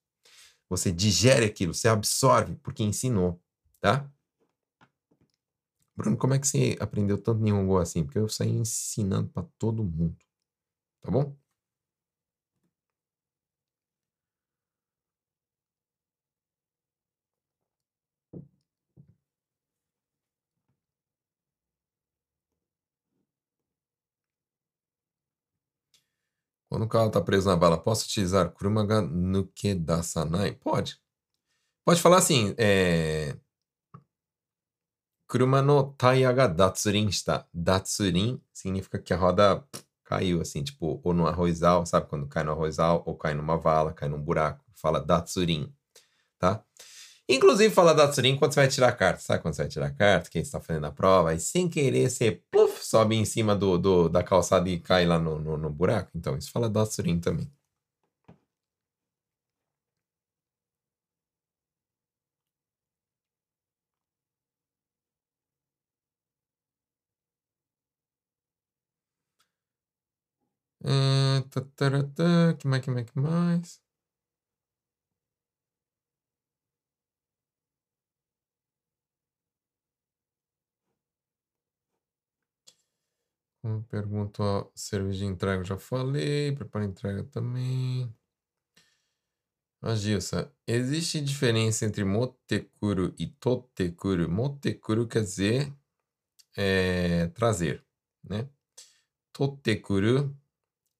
[0.68, 3.40] Você digere aquilo, você absorve, porque ensinou,
[3.80, 4.10] tá?
[5.96, 8.04] Bruno, como é que você aprendeu tanto Nihongo assim?
[8.04, 10.16] Porque eu saí ensinando para todo mundo.
[11.00, 11.36] Tá bom?
[26.76, 30.56] Quando o carro está preso na bala, posso utilizar Kurumaga Nukedasanai?
[30.56, 31.00] Pode.
[31.82, 33.34] Pode falar assim, é...
[35.26, 37.48] Kuruma no taia datsurin shita.
[37.50, 39.66] Datsurin significa que a roda
[40.04, 42.08] caiu, assim, tipo, ou no arrozal, sabe?
[42.08, 44.62] Quando cai no arrozal, ou cai numa vala, cai num buraco.
[44.74, 45.74] Fala datsurin,
[46.38, 46.62] tá?
[47.28, 49.20] Inclusive, fala datsurin quando você vai tirar a carta.
[49.20, 50.30] Sabe quando você vai tirar a carta?
[50.30, 54.08] Quem está fazendo a prova, aí sem querer você, puff, sobe em cima do, do
[54.08, 56.10] da calçada e cai lá no, no, no buraco.
[56.14, 57.50] Então, isso fala datsurin também.
[70.84, 71.42] Uh,
[72.58, 73.85] que mais, que mais, que mais?
[83.90, 86.52] Pergunta, ó, serviço de entrega, já falei.
[86.54, 88.12] Prepara entrega também.
[89.82, 94.28] A Gilsa, existe diferença entre motekuru e totekuru?
[94.30, 95.72] Motekuru quer dizer
[96.56, 97.84] é, trazer,
[98.24, 98.48] né?
[99.32, 100.36] Totekuru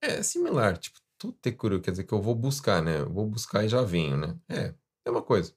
[0.03, 3.01] é similar, tipo, totekuru quer dizer que eu vou buscar, né?
[3.01, 4.39] Eu vou buscar e já venho, né?
[4.49, 4.75] É,
[5.07, 5.55] é uma coisa.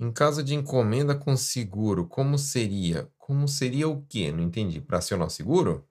[0.00, 3.08] Em caso de encomenda com seguro, como seria?
[3.16, 4.32] Como seria o quê?
[4.32, 4.80] Não entendi.
[4.80, 5.88] Para acionar o seguro?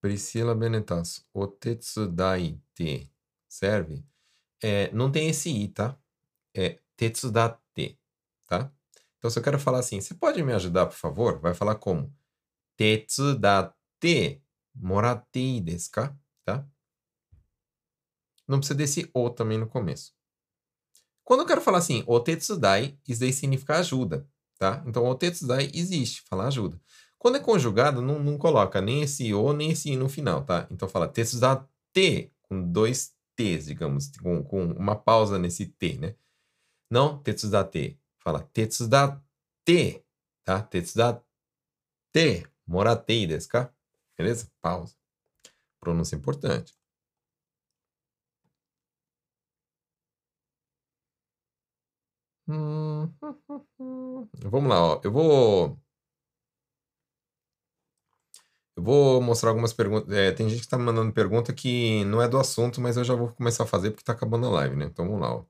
[0.00, 1.24] Priscila Benetasso.
[1.32, 3.10] O tetsudaite
[3.48, 4.04] serve?
[4.62, 5.98] É, não tem esse i, tá?
[6.54, 7.98] É tetsudate,
[8.46, 8.72] tá?
[9.24, 11.40] Então, se eu quero falar assim, você pode me ajudar, por favor?
[11.40, 12.14] Vai falar como?
[12.76, 14.42] Tetsudate
[14.74, 16.14] moratte ii desu ka?
[16.44, 16.68] Tá?
[18.46, 20.12] Não precisa desse o também no começo.
[21.24, 24.84] Quando eu quero falar assim, o tetsudai, isso daí significa ajuda, tá?
[24.86, 26.78] Então, o tetsudai existe, fala ajuda.
[27.16, 30.68] Quando é conjugado, não, não coloca nem esse o, nem esse i no final, tá?
[30.70, 31.66] Então, fala tetsudate,
[32.42, 36.14] com dois t's, digamos, com, com uma pausa nesse t, né?
[36.90, 37.98] Não tetsudate.
[38.24, 39.22] Fala tetsudate,
[40.44, 40.62] tá?
[40.62, 41.22] Tetsudate,
[42.66, 43.72] moratei desu ka?
[44.18, 44.50] Beleza?
[44.60, 44.94] Pausa.
[45.80, 46.74] Pronúncia importante.
[52.46, 53.12] Hum,
[54.50, 55.00] Vamos lá, ó.
[55.04, 55.80] Eu vou.
[58.76, 60.12] Eu vou mostrar algumas perguntas.
[60.14, 63.04] É, tem gente que está me mandando pergunta que não é do assunto, mas eu
[63.04, 64.86] já vou começar a fazer porque está acabando a live, né?
[64.86, 65.44] Então vamos lá, ó.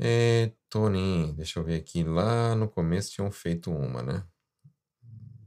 [0.00, 2.04] É, Tony, deixa eu ver aqui.
[2.04, 4.24] Lá no começo tinham feito uma, né?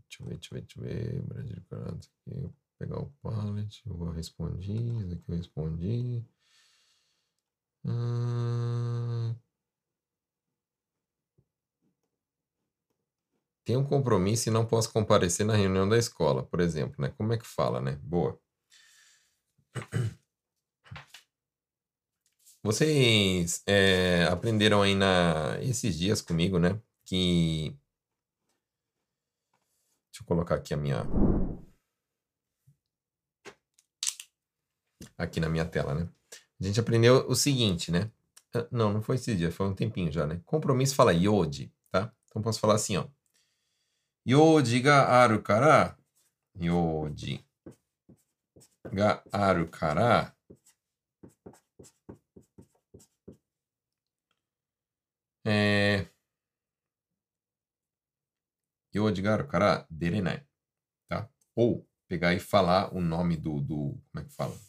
[0.10, 1.22] Deixa eu ver, deixa eu ver, deixa eu ver.
[1.24, 2.40] Brasil, aqui.
[2.42, 3.82] Vou pegar o pallet.
[3.86, 4.74] Eu respondi.
[4.74, 6.26] Isso aqui eu respondi.
[7.86, 9.36] Hum...
[13.64, 17.10] Tem um compromisso e não posso comparecer na reunião da escola, por exemplo, né?
[17.18, 17.96] Como é que fala, né?
[18.04, 18.40] Boa.
[22.64, 26.80] Vocês é, aprenderam aí na, esses dias comigo, né?
[27.06, 27.76] Que.
[30.12, 31.04] Deixa eu colocar aqui a minha.
[35.18, 36.08] Aqui na minha tela, né?
[36.60, 38.12] A gente aprendeu o seguinte, né?
[38.72, 40.42] Não, não foi esses dias, foi um tempinho já, né?
[40.46, 42.14] Compromisso fala yodi, tá?
[42.26, 43.08] Então posso falar assim, ó.
[44.28, 45.98] Yodi ga aru kara.
[46.56, 47.44] Yodi
[48.94, 50.36] ga aru kara.
[55.46, 56.08] É...
[58.96, 60.46] Yodigaru kara derenai.
[61.08, 61.30] Tá?
[61.56, 64.60] Ou pegar e falar o nome do, do como é que fala?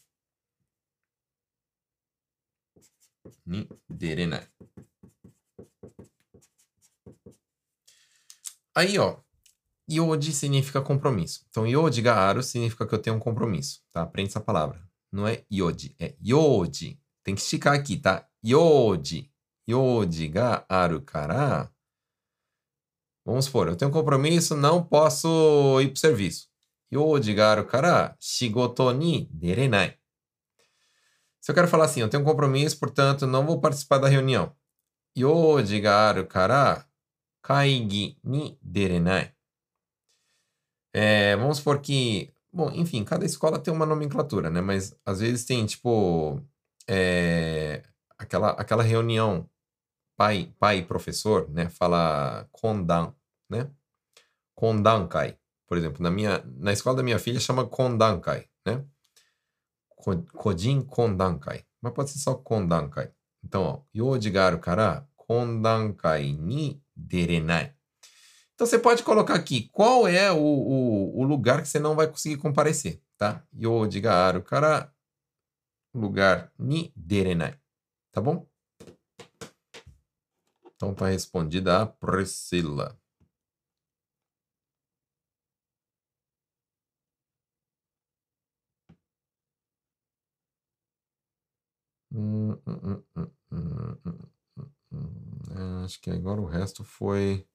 [3.45, 4.49] Ni derenai.
[8.75, 9.21] Aí, ó,
[9.91, 11.45] Yodi significa compromisso.
[11.51, 11.65] Então,
[12.03, 14.03] Gaaru significa que eu tenho um compromisso, tá?
[14.03, 14.83] Aprende essa palavra.
[15.11, 16.99] Não é Yodi, é Yodi.
[17.23, 18.27] Tem que esticar aqui, tá?
[19.69, 20.25] Yodi.
[20.25, 21.73] Yodi ga aru kara
[23.25, 26.49] Vamos supor, eu tenho um compromisso, não posso ir para o serviço.
[31.41, 34.55] Se eu quero falar assim, eu tenho um compromisso, portanto, não vou participar da reunião.
[35.17, 36.85] Yoji ga aru kara
[37.43, 39.33] kaigi ni derenai.
[40.93, 44.61] É, vamos supor que, bom, enfim, cada escola tem uma nomenclatura, né?
[44.61, 46.41] Mas às vezes tem, tipo,
[46.89, 47.83] é,
[48.19, 49.49] aquela, aquela reunião
[50.23, 51.69] pai, pai professor, né?
[51.69, 53.13] Fala kondan,
[53.51, 53.69] né?
[54.55, 55.37] Kondankai.
[55.67, 58.85] Por exemplo, na minha, na escola da minha filha chama kondankai, né?
[60.33, 61.65] Kojin kondankai.
[61.81, 63.11] Mas pode ser só kondankai.
[63.43, 67.75] Então, ó, yoji ga aru kara kondankai ni derenai.
[68.55, 72.07] Então você pode colocar aqui qual é o, o, o lugar que você não vai
[72.07, 73.43] conseguir comparecer, tá?
[73.53, 74.95] Yoji ga kara
[75.93, 77.59] lugar ni derenai.
[78.13, 78.47] Tá bom?
[80.83, 82.99] Então tá respondida a Priscila.
[92.13, 93.05] Hum, hum,
[94.91, 97.47] hum, acho que agora o resto foi.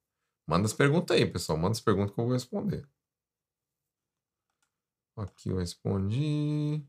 [0.47, 1.57] Manda as perguntas aí, pessoal.
[1.57, 2.87] Manda as perguntas que eu vou responder.
[5.17, 6.81] Aqui eu respondi.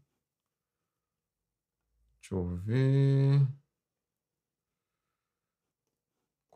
[2.20, 3.40] Deixa eu ver.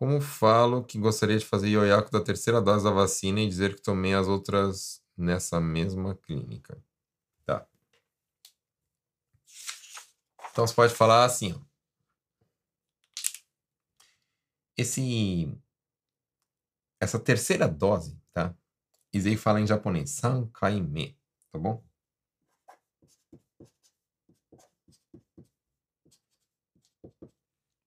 [0.03, 3.83] Como falo que gostaria de fazer ioiaco da terceira dose da vacina e dizer que
[3.83, 6.77] tomei as outras nessa mesma clínica?
[7.47, 7.65] Tá.
[10.51, 11.61] Então você pode falar assim, ó.
[14.77, 15.57] Esse
[16.99, 18.53] essa terceira dose, tá?
[19.13, 21.17] Izei fala em japonês, sankaime,
[21.53, 21.81] tá bom?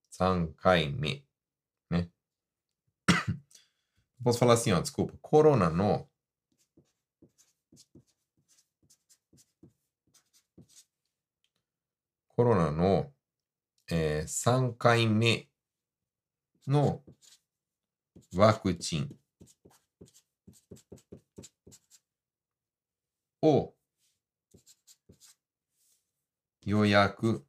[0.10, 1.25] Sankaime,
[4.26, 6.10] Posso falar assim, ó, desculpa, corona no
[12.36, 13.14] corona no
[13.88, 15.48] えー、3回目
[16.66, 17.04] の
[18.34, 19.16] ワクチン
[23.44, 23.76] を
[26.66, 27.46] 予約、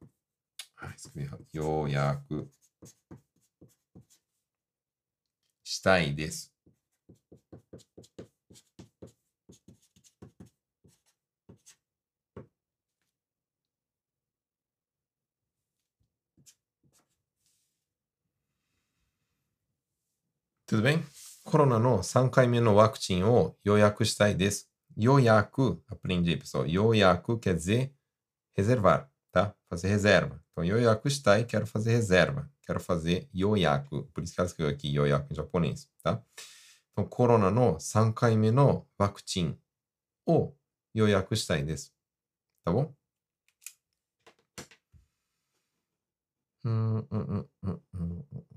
[1.53, 2.51] 予約
[5.63, 6.56] したいです。
[20.67, 21.01] Tudo bem?
[21.45, 24.69] Corona no 3回目のワクチンを予約したいです。
[24.97, 26.67] 予約, aprendi, pessoal.
[26.67, 27.93] 予約 quer dizer
[28.53, 29.55] reservar, tá?
[29.69, 30.37] Fazer reserva.
[30.51, 32.49] Então, yoyaku shitai, quero fazer reserva.
[32.65, 34.09] Quero fazer yoyaku.
[34.13, 36.21] Por isso que ela escreveu aqui yoyaku em japonês, tá?
[36.91, 39.57] Então, corona no 3回目のワクチン
[40.25, 40.53] を
[40.93, 41.93] 予約したいです。
[42.65, 42.93] Tá bom?
[46.65, 48.56] Hum, hum, hum, hum, hum.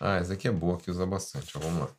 [0.00, 1.56] Ah, essa aqui é boa, que usa bastante.
[1.56, 1.96] Ó, vamos lá.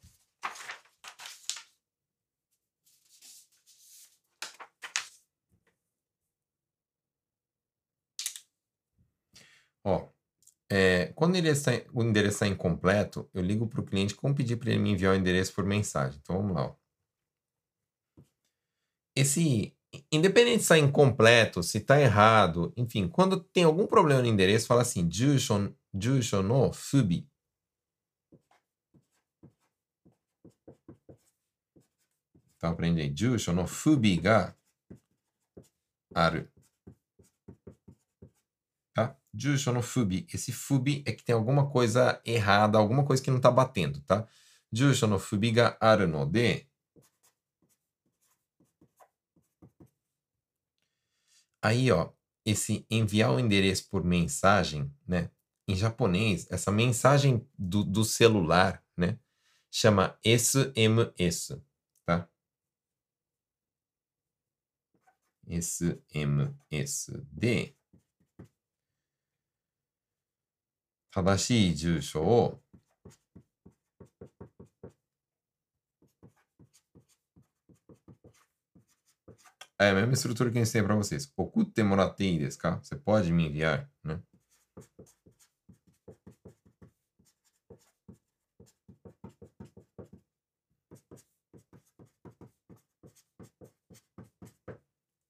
[9.83, 10.09] Ó,
[10.69, 14.57] é, quando ele está, o endereço está incompleto, eu ligo para o cliente como pedir
[14.57, 16.19] para ele me enviar o endereço por mensagem.
[16.21, 16.65] Então vamos lá.
[16.67, 16.75] Ó.
[19.15, 19.75] Esse,
[20.11, 24.81] independente se está incompleto, se está errado, enfim, quando tem algum problema no endereço, fala
[24.81, 25.07] assim,
[32.59, 32.65] Jusho, jusho no fubi.
[32.65, 33.13] Então, aprende aí.
[33.15, 34.55] Jusho no fubi ga
[36.13, 36.47] aru.
[38.93, 39.15] Tá?
[39.33, 40.27] Jusho no fubi.
[40.33, 44.27] Esse fubi é que tem alguma coisa errada, alguma coisa que não está batendo, tá?
[44.71, 46.67] Jusho no fubi ga aru no de.
[51.61, 52.11] Aí, ó,
[52.45, 55.29] esse enviar o endereço por mensagem, né?
[55.67, 59.19] Em japonês, essa mensagem do, do celular, né?
[59.69, 61.61] Chama SMS,
[62.05, 62.29] tá?
[65.49, 67.73] SMS で、
[71.11, 72.59] 正しい住所を
[79.79, 81.31] あ、やめする取りにしてブラブスです。
[81.37, 83.85] 送ってもらっていいですか？Você pode me enviar?
[84.05, 84.26] ね。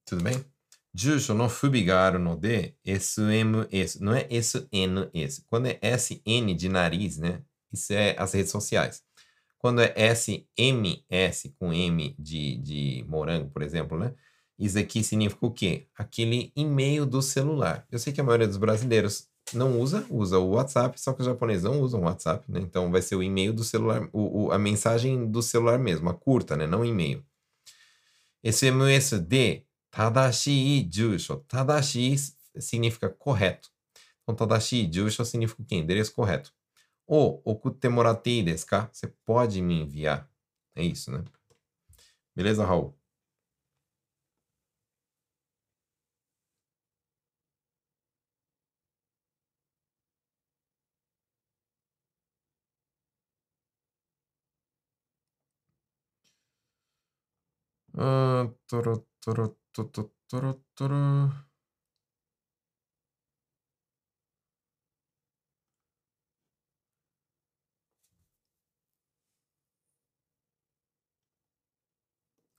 [0.08, 0.44] Tudo bem?
[0.94, 4.00] Justo não fubigaram no de SMS.
[4.00, 5.44] Não é SNS.
[5.50, 7.42] Quando é SN de nariz, né?
[7.74, 9.04] Isso é as redes sociais.
[9.60, 14.14] Quando é SMS com M de, de morango, por exemplo, né?
[14.58, 15.88] Isso aqui significa o quê?
[15.94, 17.86] Aquele e-mail do celular.
[17.92, 21.26] Eu sei que a maioria dos brasileiros não usa, usa o WhatsApp, só que os
[21.26, 22.62] japoneses não usam o WhatsApp, né?
[22.62, 26.14] Então vai ser o e-mail do celular, o, o, a mensagem do celular mesmo, a
[26.14, 26.66] curta, né?
[26.66, 27.26] Não e-mail.
[28.44, 31.38] SMS de tadashi jusho.
[31.48, 32.16] Tadashi
[32.60, 33.70] significa correto.
[34.24, 35.76] Então, tadashi jusho significa o quê?
[35.76, 36.54] Endereço correto.
[37.08, 38.90] O okutte moratte desu ka?
[38.94, 40.30] Você pode me enviar.
[40.76, 41.24] É isso, né?
[42.36, 42.98] Beleza, Raul?
[58.68, 59.58] Toro, toro.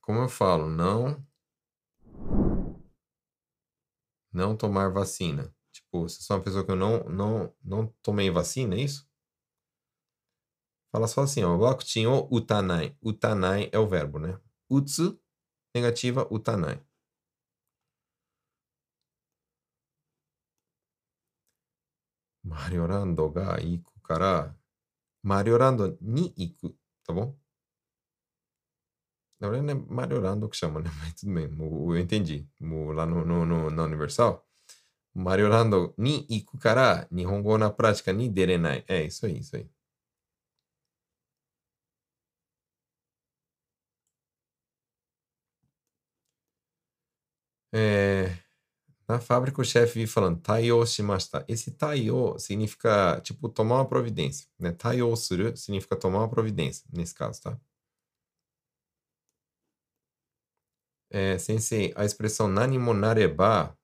[0.00, 1.26] Como eu falo, não
[4.32, 5.54] não tomar vacina.
[5.72, 9.08] Tipo, se sou uma pessoa que eu não não não tomei vacina, é isso?
[10.92, 12.96] Fala só assim, ó, wakuchin utanai.
[13.02, 14.40] Utanai é o verbo, né?
[14.70, 15.20] Utsu
[15.74, 16.80] negativa utanai.
[22.53, 24.32] Mariorando ga iku kara
[25.30, 26.68] Mariorando ni iku,
[27.05, 27.28] tá bom?
[29.40, 30.90] Na verdade, não é Mariorando que chama, né?
[31.01, 32.46] Mas tudo bem, eu entendi.
[32.94, 34.44] Lá no, no, no, na Universal,
[35.14, 38.84] Mariorando ni iku kara Nihongo na prática ni derenai.
[38.88, 39.68] É isso aí, isso aí.
[47.72, 48.38] É,
[49.09, 51.44] na fábrica, o chefe vive falando taiyo shimashita.
[51.48, 54.46] Esse taiyo significa, tipo, tomar uma providência.
[54.59, 54.72] Né?
[54.72, 57.59] Taiyo suru significa tomar uma providência, nesse caso, tá?
[61.11, 63.74] É, sensei, a expressão nanimo nareba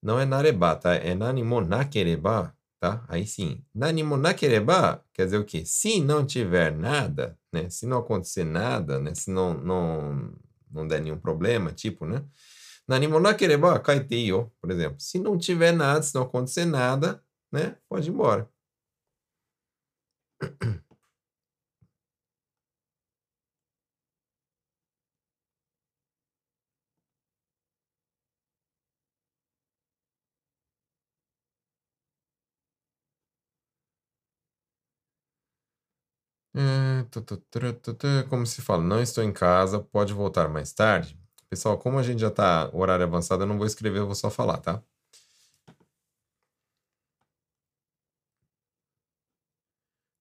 [0.00, 0.94] não é nareba, tá?
[0.94, 3.04] É nanimo nakereba, tá?
[3.08, 3.64] Aí sim.
[3.74, 5.64] Nanimo nakereba quer dizer o quê?
[5.64, 7.70] Se não tiver nada, né?
[7.70, 9.14] Se não acontecer nada, né?
[9.14, 10.32] Se não, não,
[10.70, 12.22] não der nenhum problema, tipo, né?
[12.88, 15.00] Nanimo nakereba kaite iyo, por exemplo.
[15.00, 17.22] Se não tiver nada, se não acontecer nada,
[17.52, 17.76] né?
[17.88, 18.48] Pode ir embora.
[38.28, 41.18] Como se fala, não estou em casa, pode voltar mais tarde?
[41.54, 44.28] Pessoal, como a gente já está horário avançado, eu não vou escrever, eu vou só
[44.28, 44.82] falar, tá?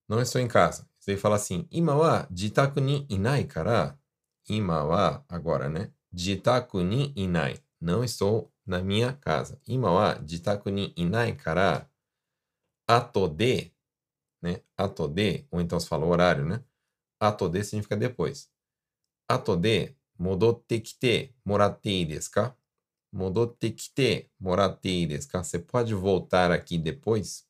[0.07, 0.87] Não estou em casa.
[0.99, 3.99] Você fala assim, ima wa jitaku ni inai kara.
[4.47, 5.91] Ima wa, agora, né?
[6.13, 7.59] Jitaku ni inai.
[7.81, 9.59] Não estou na minha casa.
[9.65, 11.89] Ima wa jitaku ni inai kara.
[12.87, 13.73] Ato de,
[14.39, 14.61] né?
[14.77, 16.63] Ato de, ou então se fala horário, né?
[17.19, 18.51] Ato de significa depois.
[19.27, 22.55] Ato de 戻ってきてもらっていいですか？
[23.11, 27.45] 戻ってきてもらっていいですか？Você pode voltar aqui depois?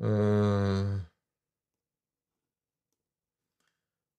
[0.00, 0.97] Uh...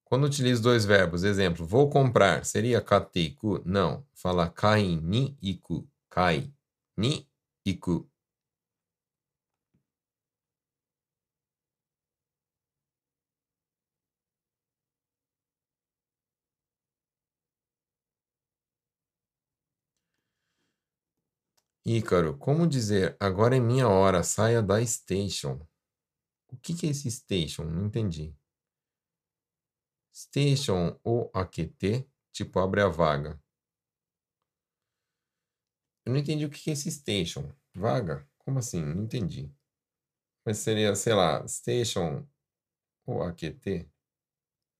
[0.09, 3.61] Quando utilizo dois verbos, exemplo, vou comprar, seria kateiku?
[3.63, 4.03] Não.
[4.15, 5.87] Fala kai ni iku.
[6.09, 6.51] Kai
[6.97, 7.27] ni
[7.63, 8.09] iku.
[21.85, 25.59] Ícaro, como dizer agora é minha hora, saia da station?
[26.51, 27.65] O que, que é esse station?
[27.65, 28.38] Não entendi.
[30.19, 33.41] Station ou AQT, tipo abre a vaga.
[36.05, 37.49] Eu não entendi o que é esse station.
[37.73, 38.27] Vaga?
[38.39, 38.83] Como assim?
[38.83, 39.49] Não entendi.
[40.45, 42.27] Mas seria, sei lá, station
[43.05, 43.89] ou AQT?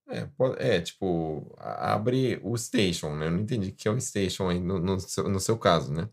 [0.08, 3.28] É, pode, é, tipo, abre o station, né?
[3.28, 5.90] Eu não entendi o que é o station aí no, no, seu, no seu caso,
[5.90, 6.10] né?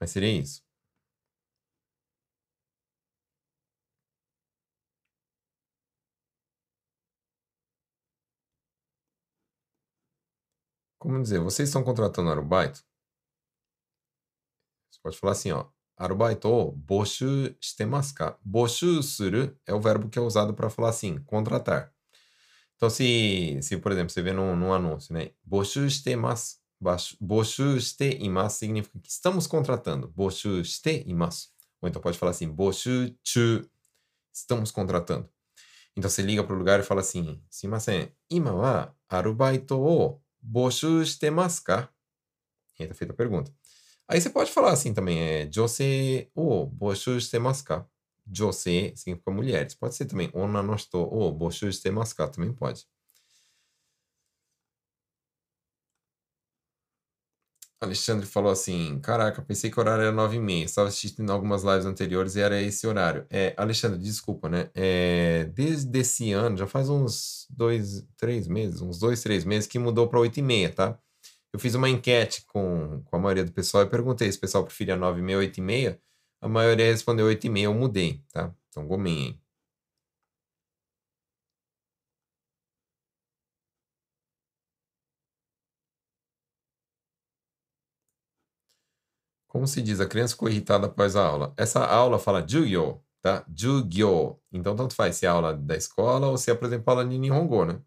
[0.00, 0.65] Mas seria isso.
[11.06, 12.82] Como dizer, vocês estão contratando arubaito?
[15.00, 15.66] pode falar assim, ó.
[15.96, 18.36] Arubaito boshu shitemasu ka?
[18.44, 21.94] Boshu suru é o verbo que é usado para falar assim, contratar.
[22.74, 25.30] Então, se, se por exemplo, você vê num, num anúncio, né?
[25.44, 26.56] Boshu shitemasu.
[27.20, 30.08] Boshu shite imasu significa que estamos contratando.
[30.08, 31.50] Boshu shite imasu.
[31.80, 33.64] Ou então pode falar assim, boshu chu.
[34.32, 35.30] Estamos contratando.
[35.96, 41.04] Então você liga para o lugar e fala assim, simasen, ima wa arubaito o boshu
[41.04, 41.88] shitemasu ka?
[42.78, 43.52] E aí tá feita a pergunta.
[44.08, 47.86] Aí você pode falar assim também, é jose o boshu shitemasu ka?
[48.32, 49.74] Jose significa mulheres.
[49.74, 51.68] Pode ser também onna no hito o boshu
[52.16, 52.28] ka?
[52.28, 52.86] Também pode.
[57.80, 60.64] Alexandre falou assim: Caraca, pensei que o horário era 9 e meia.
[60.64, 63.26] Estava assistindo algumas lives anteriores e era esse horário.
[63.30, 64.70] É, Alexandre, desculpa, né?
[64.74, 69.78] É, desde esse ano, já faz uns dois, três meses, uns dois, três meses que
[69.78, 70.98] mudou para 8 e meia, tá?
[71.52, 74.64] Eu fiz uma enquete com, com a maioria do pessoal e perguntei se o pessoal
[74.64, 76.00] preferia 9 e meia ou 8 e meia.
[76.40, 78.54] A maioria respondeu 8 e meia, eu mudei, tá?
[78.70, 79.38] Então, gominho
[89.56, 90.00] Como se diz?
[90.00, 91.54] A criança ficou irritada após a aula.
[91.56, 93.42] Essa aula fala jugyo, tá?
[93.48, 94.38] Jugyo.
[94.52, 97.16] Então, tanto faz se é aula da escola ou se é, por exemplo, aula de
[97.16, 97.80] Nihongo, né?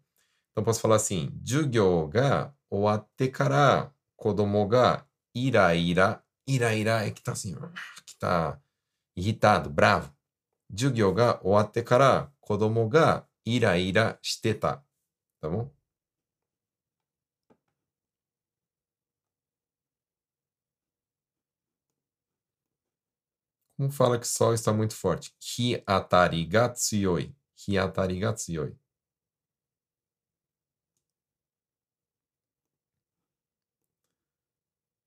[0.50, 6.20] Então, posso falar assim, jugyo ga owatte kara kodomo ga iraira.
[6.44, 7.54] Iraira é que tá assim,
[8.04, 8.60] que tá
[9.16, 10.12] irritado, bravo.
[10.76, 14.84] Jugyo ga owatte kara kodomo ga iraira shiteta.
[15.40, 15.70] Tá bom?
[23.80, 25.32] Como fala que sol está muito forte?
[25.40, 27.34] Hiatari ga tsuyoi.
[27.66, 28.76] Hiatari ga tsuyoi.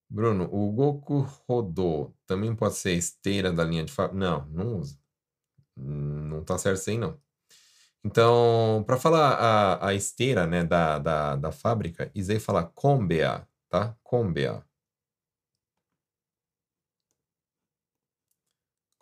[0.09, 4.17] Bruno, o Goku rodou também pode ser esteira da linha de fábrica?
[4.17, 4.97] Não, não usa.
[5.77, 7.21] Não tá certo assim, não.
[8.03, 13.95] Então, para falar a, a esteira né, da, da, da fábrica, Isei fala combea, tá?
[14.03, 14.65] Combea.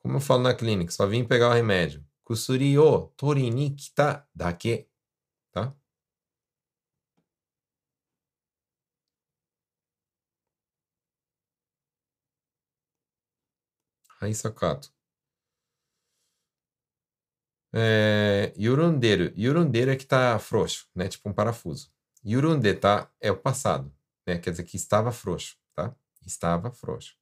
[0.01, 2.03] Como eu falo na clínica, só vim pegar o remédio.
[2.23, 4.87] Kusuri o tori kita dake.
[5.51, 5.75] Tá?
[14.19, 14.89] Raíssa Kato.
[17.73, 19.33] É, yurunderu.
[19.37, 21.07] Yurunderu é que tá frouxo, né?
[21.07, 21.89] Tipo um parafuso.
[22.25, 23.09] Yurunde, tá?
[23.19, 23.93] É o passado,
[24.27, 24.37] né?
[24.37, 25.95] Quer dizer que estava frouxo, tá?
[26.25, 27.20] Estava frouxo.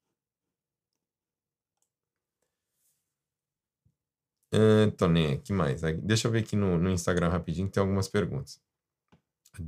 [4.52, 5.82] Antônia, que mais?
[6.02, 8.60] Deixa eu ver aqui no, no Instagram rapidinho, que tem algumas perguntas.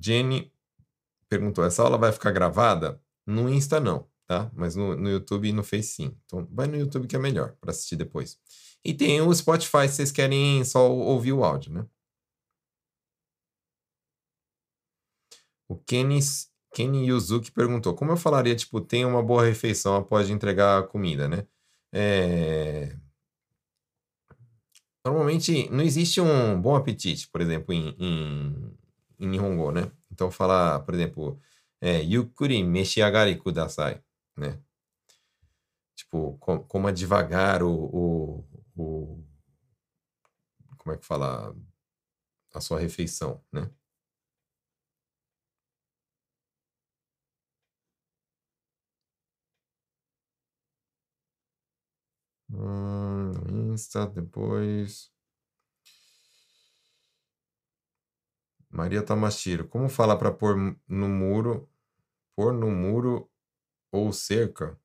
[0.02, 0.52] Jenny
[1.30, 3.00] perguntou: essa aula vai ficar gravada?
[3.26, 4.50] No Insta não, tá?
[4.54, 6.18] Mas no, no YouTube e no Face sim.
[6.26, 8.40] Então vai no YouTube que é melhor para assistir depois.
[8.84, 11.86] E tem o Spotify se vocês querem só ouvir o áudio, né?
[15.70, 16.20] O Kenny,
[16.74, 21.28] Kenny Yuzuki perguntou: como eu falaria, tipo, tem uma boa refeição após entregar a comida,
[21.28, 21.46] né?
[21.94, 22.98] É
[25.06, 28.78] Normalmente não existe um bom apetite, por exemplo, em, em,
[29.20, 29.92] em Nihongo, né?
[30.12, 31.40] Então falar, por exemplo,
[31.82, 34.00] é, yukuri meshiagari kudasai,
[34.38, 34.60] né?
[35.96, 38.46] Tipo, com, coma devagar o, o,
[38.76, 39.24] o,
[40.78, 41.56] Como é que fala?
[42.54, 43.70] A sua refeição, né?
[52.52, 53.11] Hum,
[53.72, 55.12] Insta, depois.
[58.70, 59.68] Maria Tamashiro.
[59.68, 60.56] Como fala para pôr
[60.88, 61.70] no muro?
[62.36, 63.30] Pôr no muro
[63.92, 64.80] ou cerca?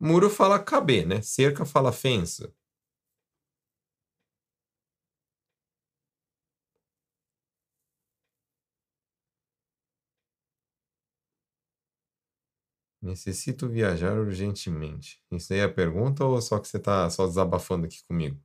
[0.00, 1.22] Muro fala caber, né?
[1.22, 2.54] Cerca fala fença.
[13.04, 15.22] Necessito viajar urgentemente.
[15.30, 18.40] Isso aí é a pergunta ou só que você está só desabafando aqui comigo?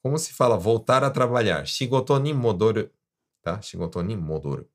[0.00, 1.66] Como se fala voltar a trabalhar?
[1.66, 2.88] Shigoto ni modoru.
[3.42, 3.60] Tá?
[3.60, 4.68] Shigoto ni modoru.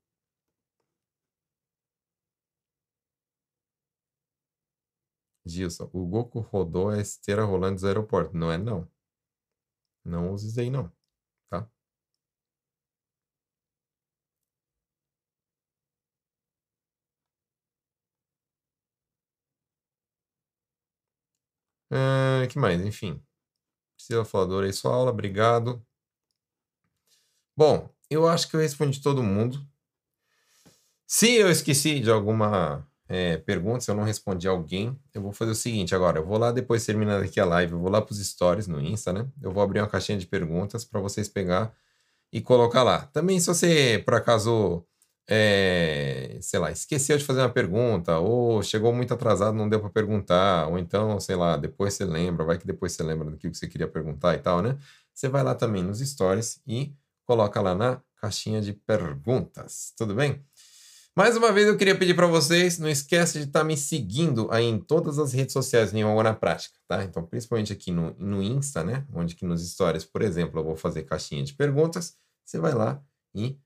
[5.44, 8.34] Gilson, o Goku rodou a esteira rolando dos aeroportos.
[8.34, 8.88] Não é não.
[10.04, 10.90] Não use isso aí não.
[11.50, 11.68] Tá?
[21.90, 22.80] Uh, que mais?
[22.80, 23.22] Enfim.
[23.96, 25.84] Priscila Falador aí sua aula, obrigado.
[27.56, 29.66] Bom, eu acho que eu respondi todo mundo.
[31.06, 35.52] Se eu esqueci de alguma é, perguntas, se eu não respondi alguém, eu vou fazer
[35.52, 36.18] o seguinte agora.
[36.18, 38.80] Eu vou lá, depois terminando aqui a live, eu vou lá para os stories no
[38.80, 39.26] Insta, né?
[39.42, 41.74] Eu vou abrir uma caixinha de perguntas para vocês pegar
[42.32, 43.06] e colocar lá.
[43.06, 44.84] Também, se você, por acaso,
[45.30, 49.90] é, sei lá, esqueceu de fazer uma pergunta, ou chegou muito atrasado, não deu para
[49.90, 53.48] perguntar, ou então, sei lá, depois você lembra, vai que depois você lembra do que
[53.48, 54.78] você queria perguntar e tal, né?
[55.14, 56.94] Você vai lá também nos stories e
[57.26, 60.42] coloca lá na caixinha de perguntas, tudo bem?
[61.14, 64.48] Mais uma vez eu queria pedir para vocês, não esquece de estar tá me seguindo
[64.50, 67.04] aí em todas as redes sociais Nihongo na prática, tá?
[67.04, 69.04] Então, principalmente aqui no, no Insta, né?
[69.12, 73.02] Onde que nos stories, por exemplo, eu vou fazer caixinha de perguntas, você vai lá
[73.34, 73.58] e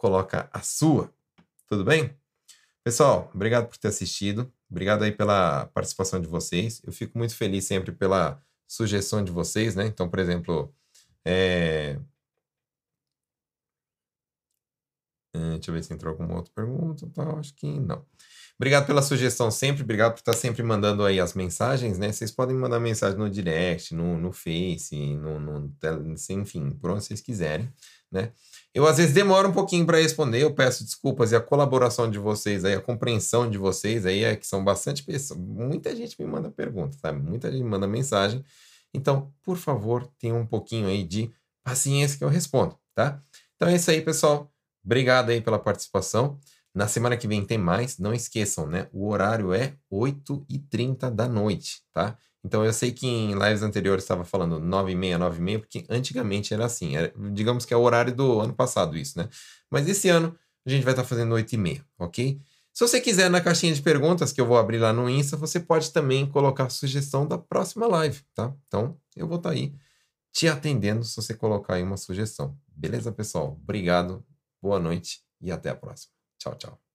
[0.00, 1.12] coloca a sua,
[1.68, 2.16] tudo bem?
[2.82, 7.66] Pessoal, obrigado por ter assistido, obrigado aí pela participação de vocês, eu fico muito feliz
[7.66, 9.86] sempre pela sugestão de vocês, né?
[9.86, 10.74] Então, por exemplo,
[11.22, 11.98] é,
[15.34, 17.06] Hum, deixa eu ver se entrou alguma outra pergunta.
[17.14, 18.04] Tá, acho que não.
[18.56, 22.12] Obrigado pela sugestão sempre, obrigado por estar sempre mandando aí as mensagens, né?
[22.12, 25.72] Vocês podem mandar mensagem no direct, no, no Face, no, no,
[26.30, 27.72] enfim, por onde vocês quiserem,
[28.12, 28.32] né?
[28.72, 32.18] Eu às vezes demoro um pouquinho para responder, eu peço desculpas e a colaboração de
[32.18, 36.26] vocês aí, a compreensão de vocês aí, é que são bastante pessoas, muita gente me
[36.26, 37.20] manda pergunta, sabe?
[37.20, 38.44] Muita gente me manda mensagem.
[38.94, 41.32] Então, por favor, tenha um pouquinho aí de
[41.64, 43.20] paciência que eu respondo, tá?
[43.56, 44.50] Então é isso aí, pessoal.
[44.84, 46.38] Obrigado aí pela participação.
[46.74, 47.98] Na semana que vem tem mais.
[47.98, 48.88] Não esqueçam, né?
[48.92, 52.16] O horário é 8h30 da noite, tá?
[52.44, 56.96] Então eu sei que em lives anteriores estava falando 9h30, 9h30, porque antigamente era assim.
[56.96, 59.28] Era, digamos que é o horário do ano passado isso, né?
[59.70, 60.36] Mas esse ano
[60.66, 62.40] a gente vai estar tá fazendo 8h30, ok?
[62.72, 65.60] Se você quiser na caixinha de perguntas que eu vou abrir lá no Insta, você
[65.60, 68.54] pode também colocar a sugestão da próxima live, tá?
[68.66, 69.74] Então eu vou estar tá aí
[70.32, 72.56] te atendendo se você colocar aí uma sugestão.
[72.68, 73.58] Beleza, pessoal?
[73.62, 74.24] Obrigado
[74.62, 76.12] boa noite e até a próxima.
[76.38, 76.89] Tchau, tchau.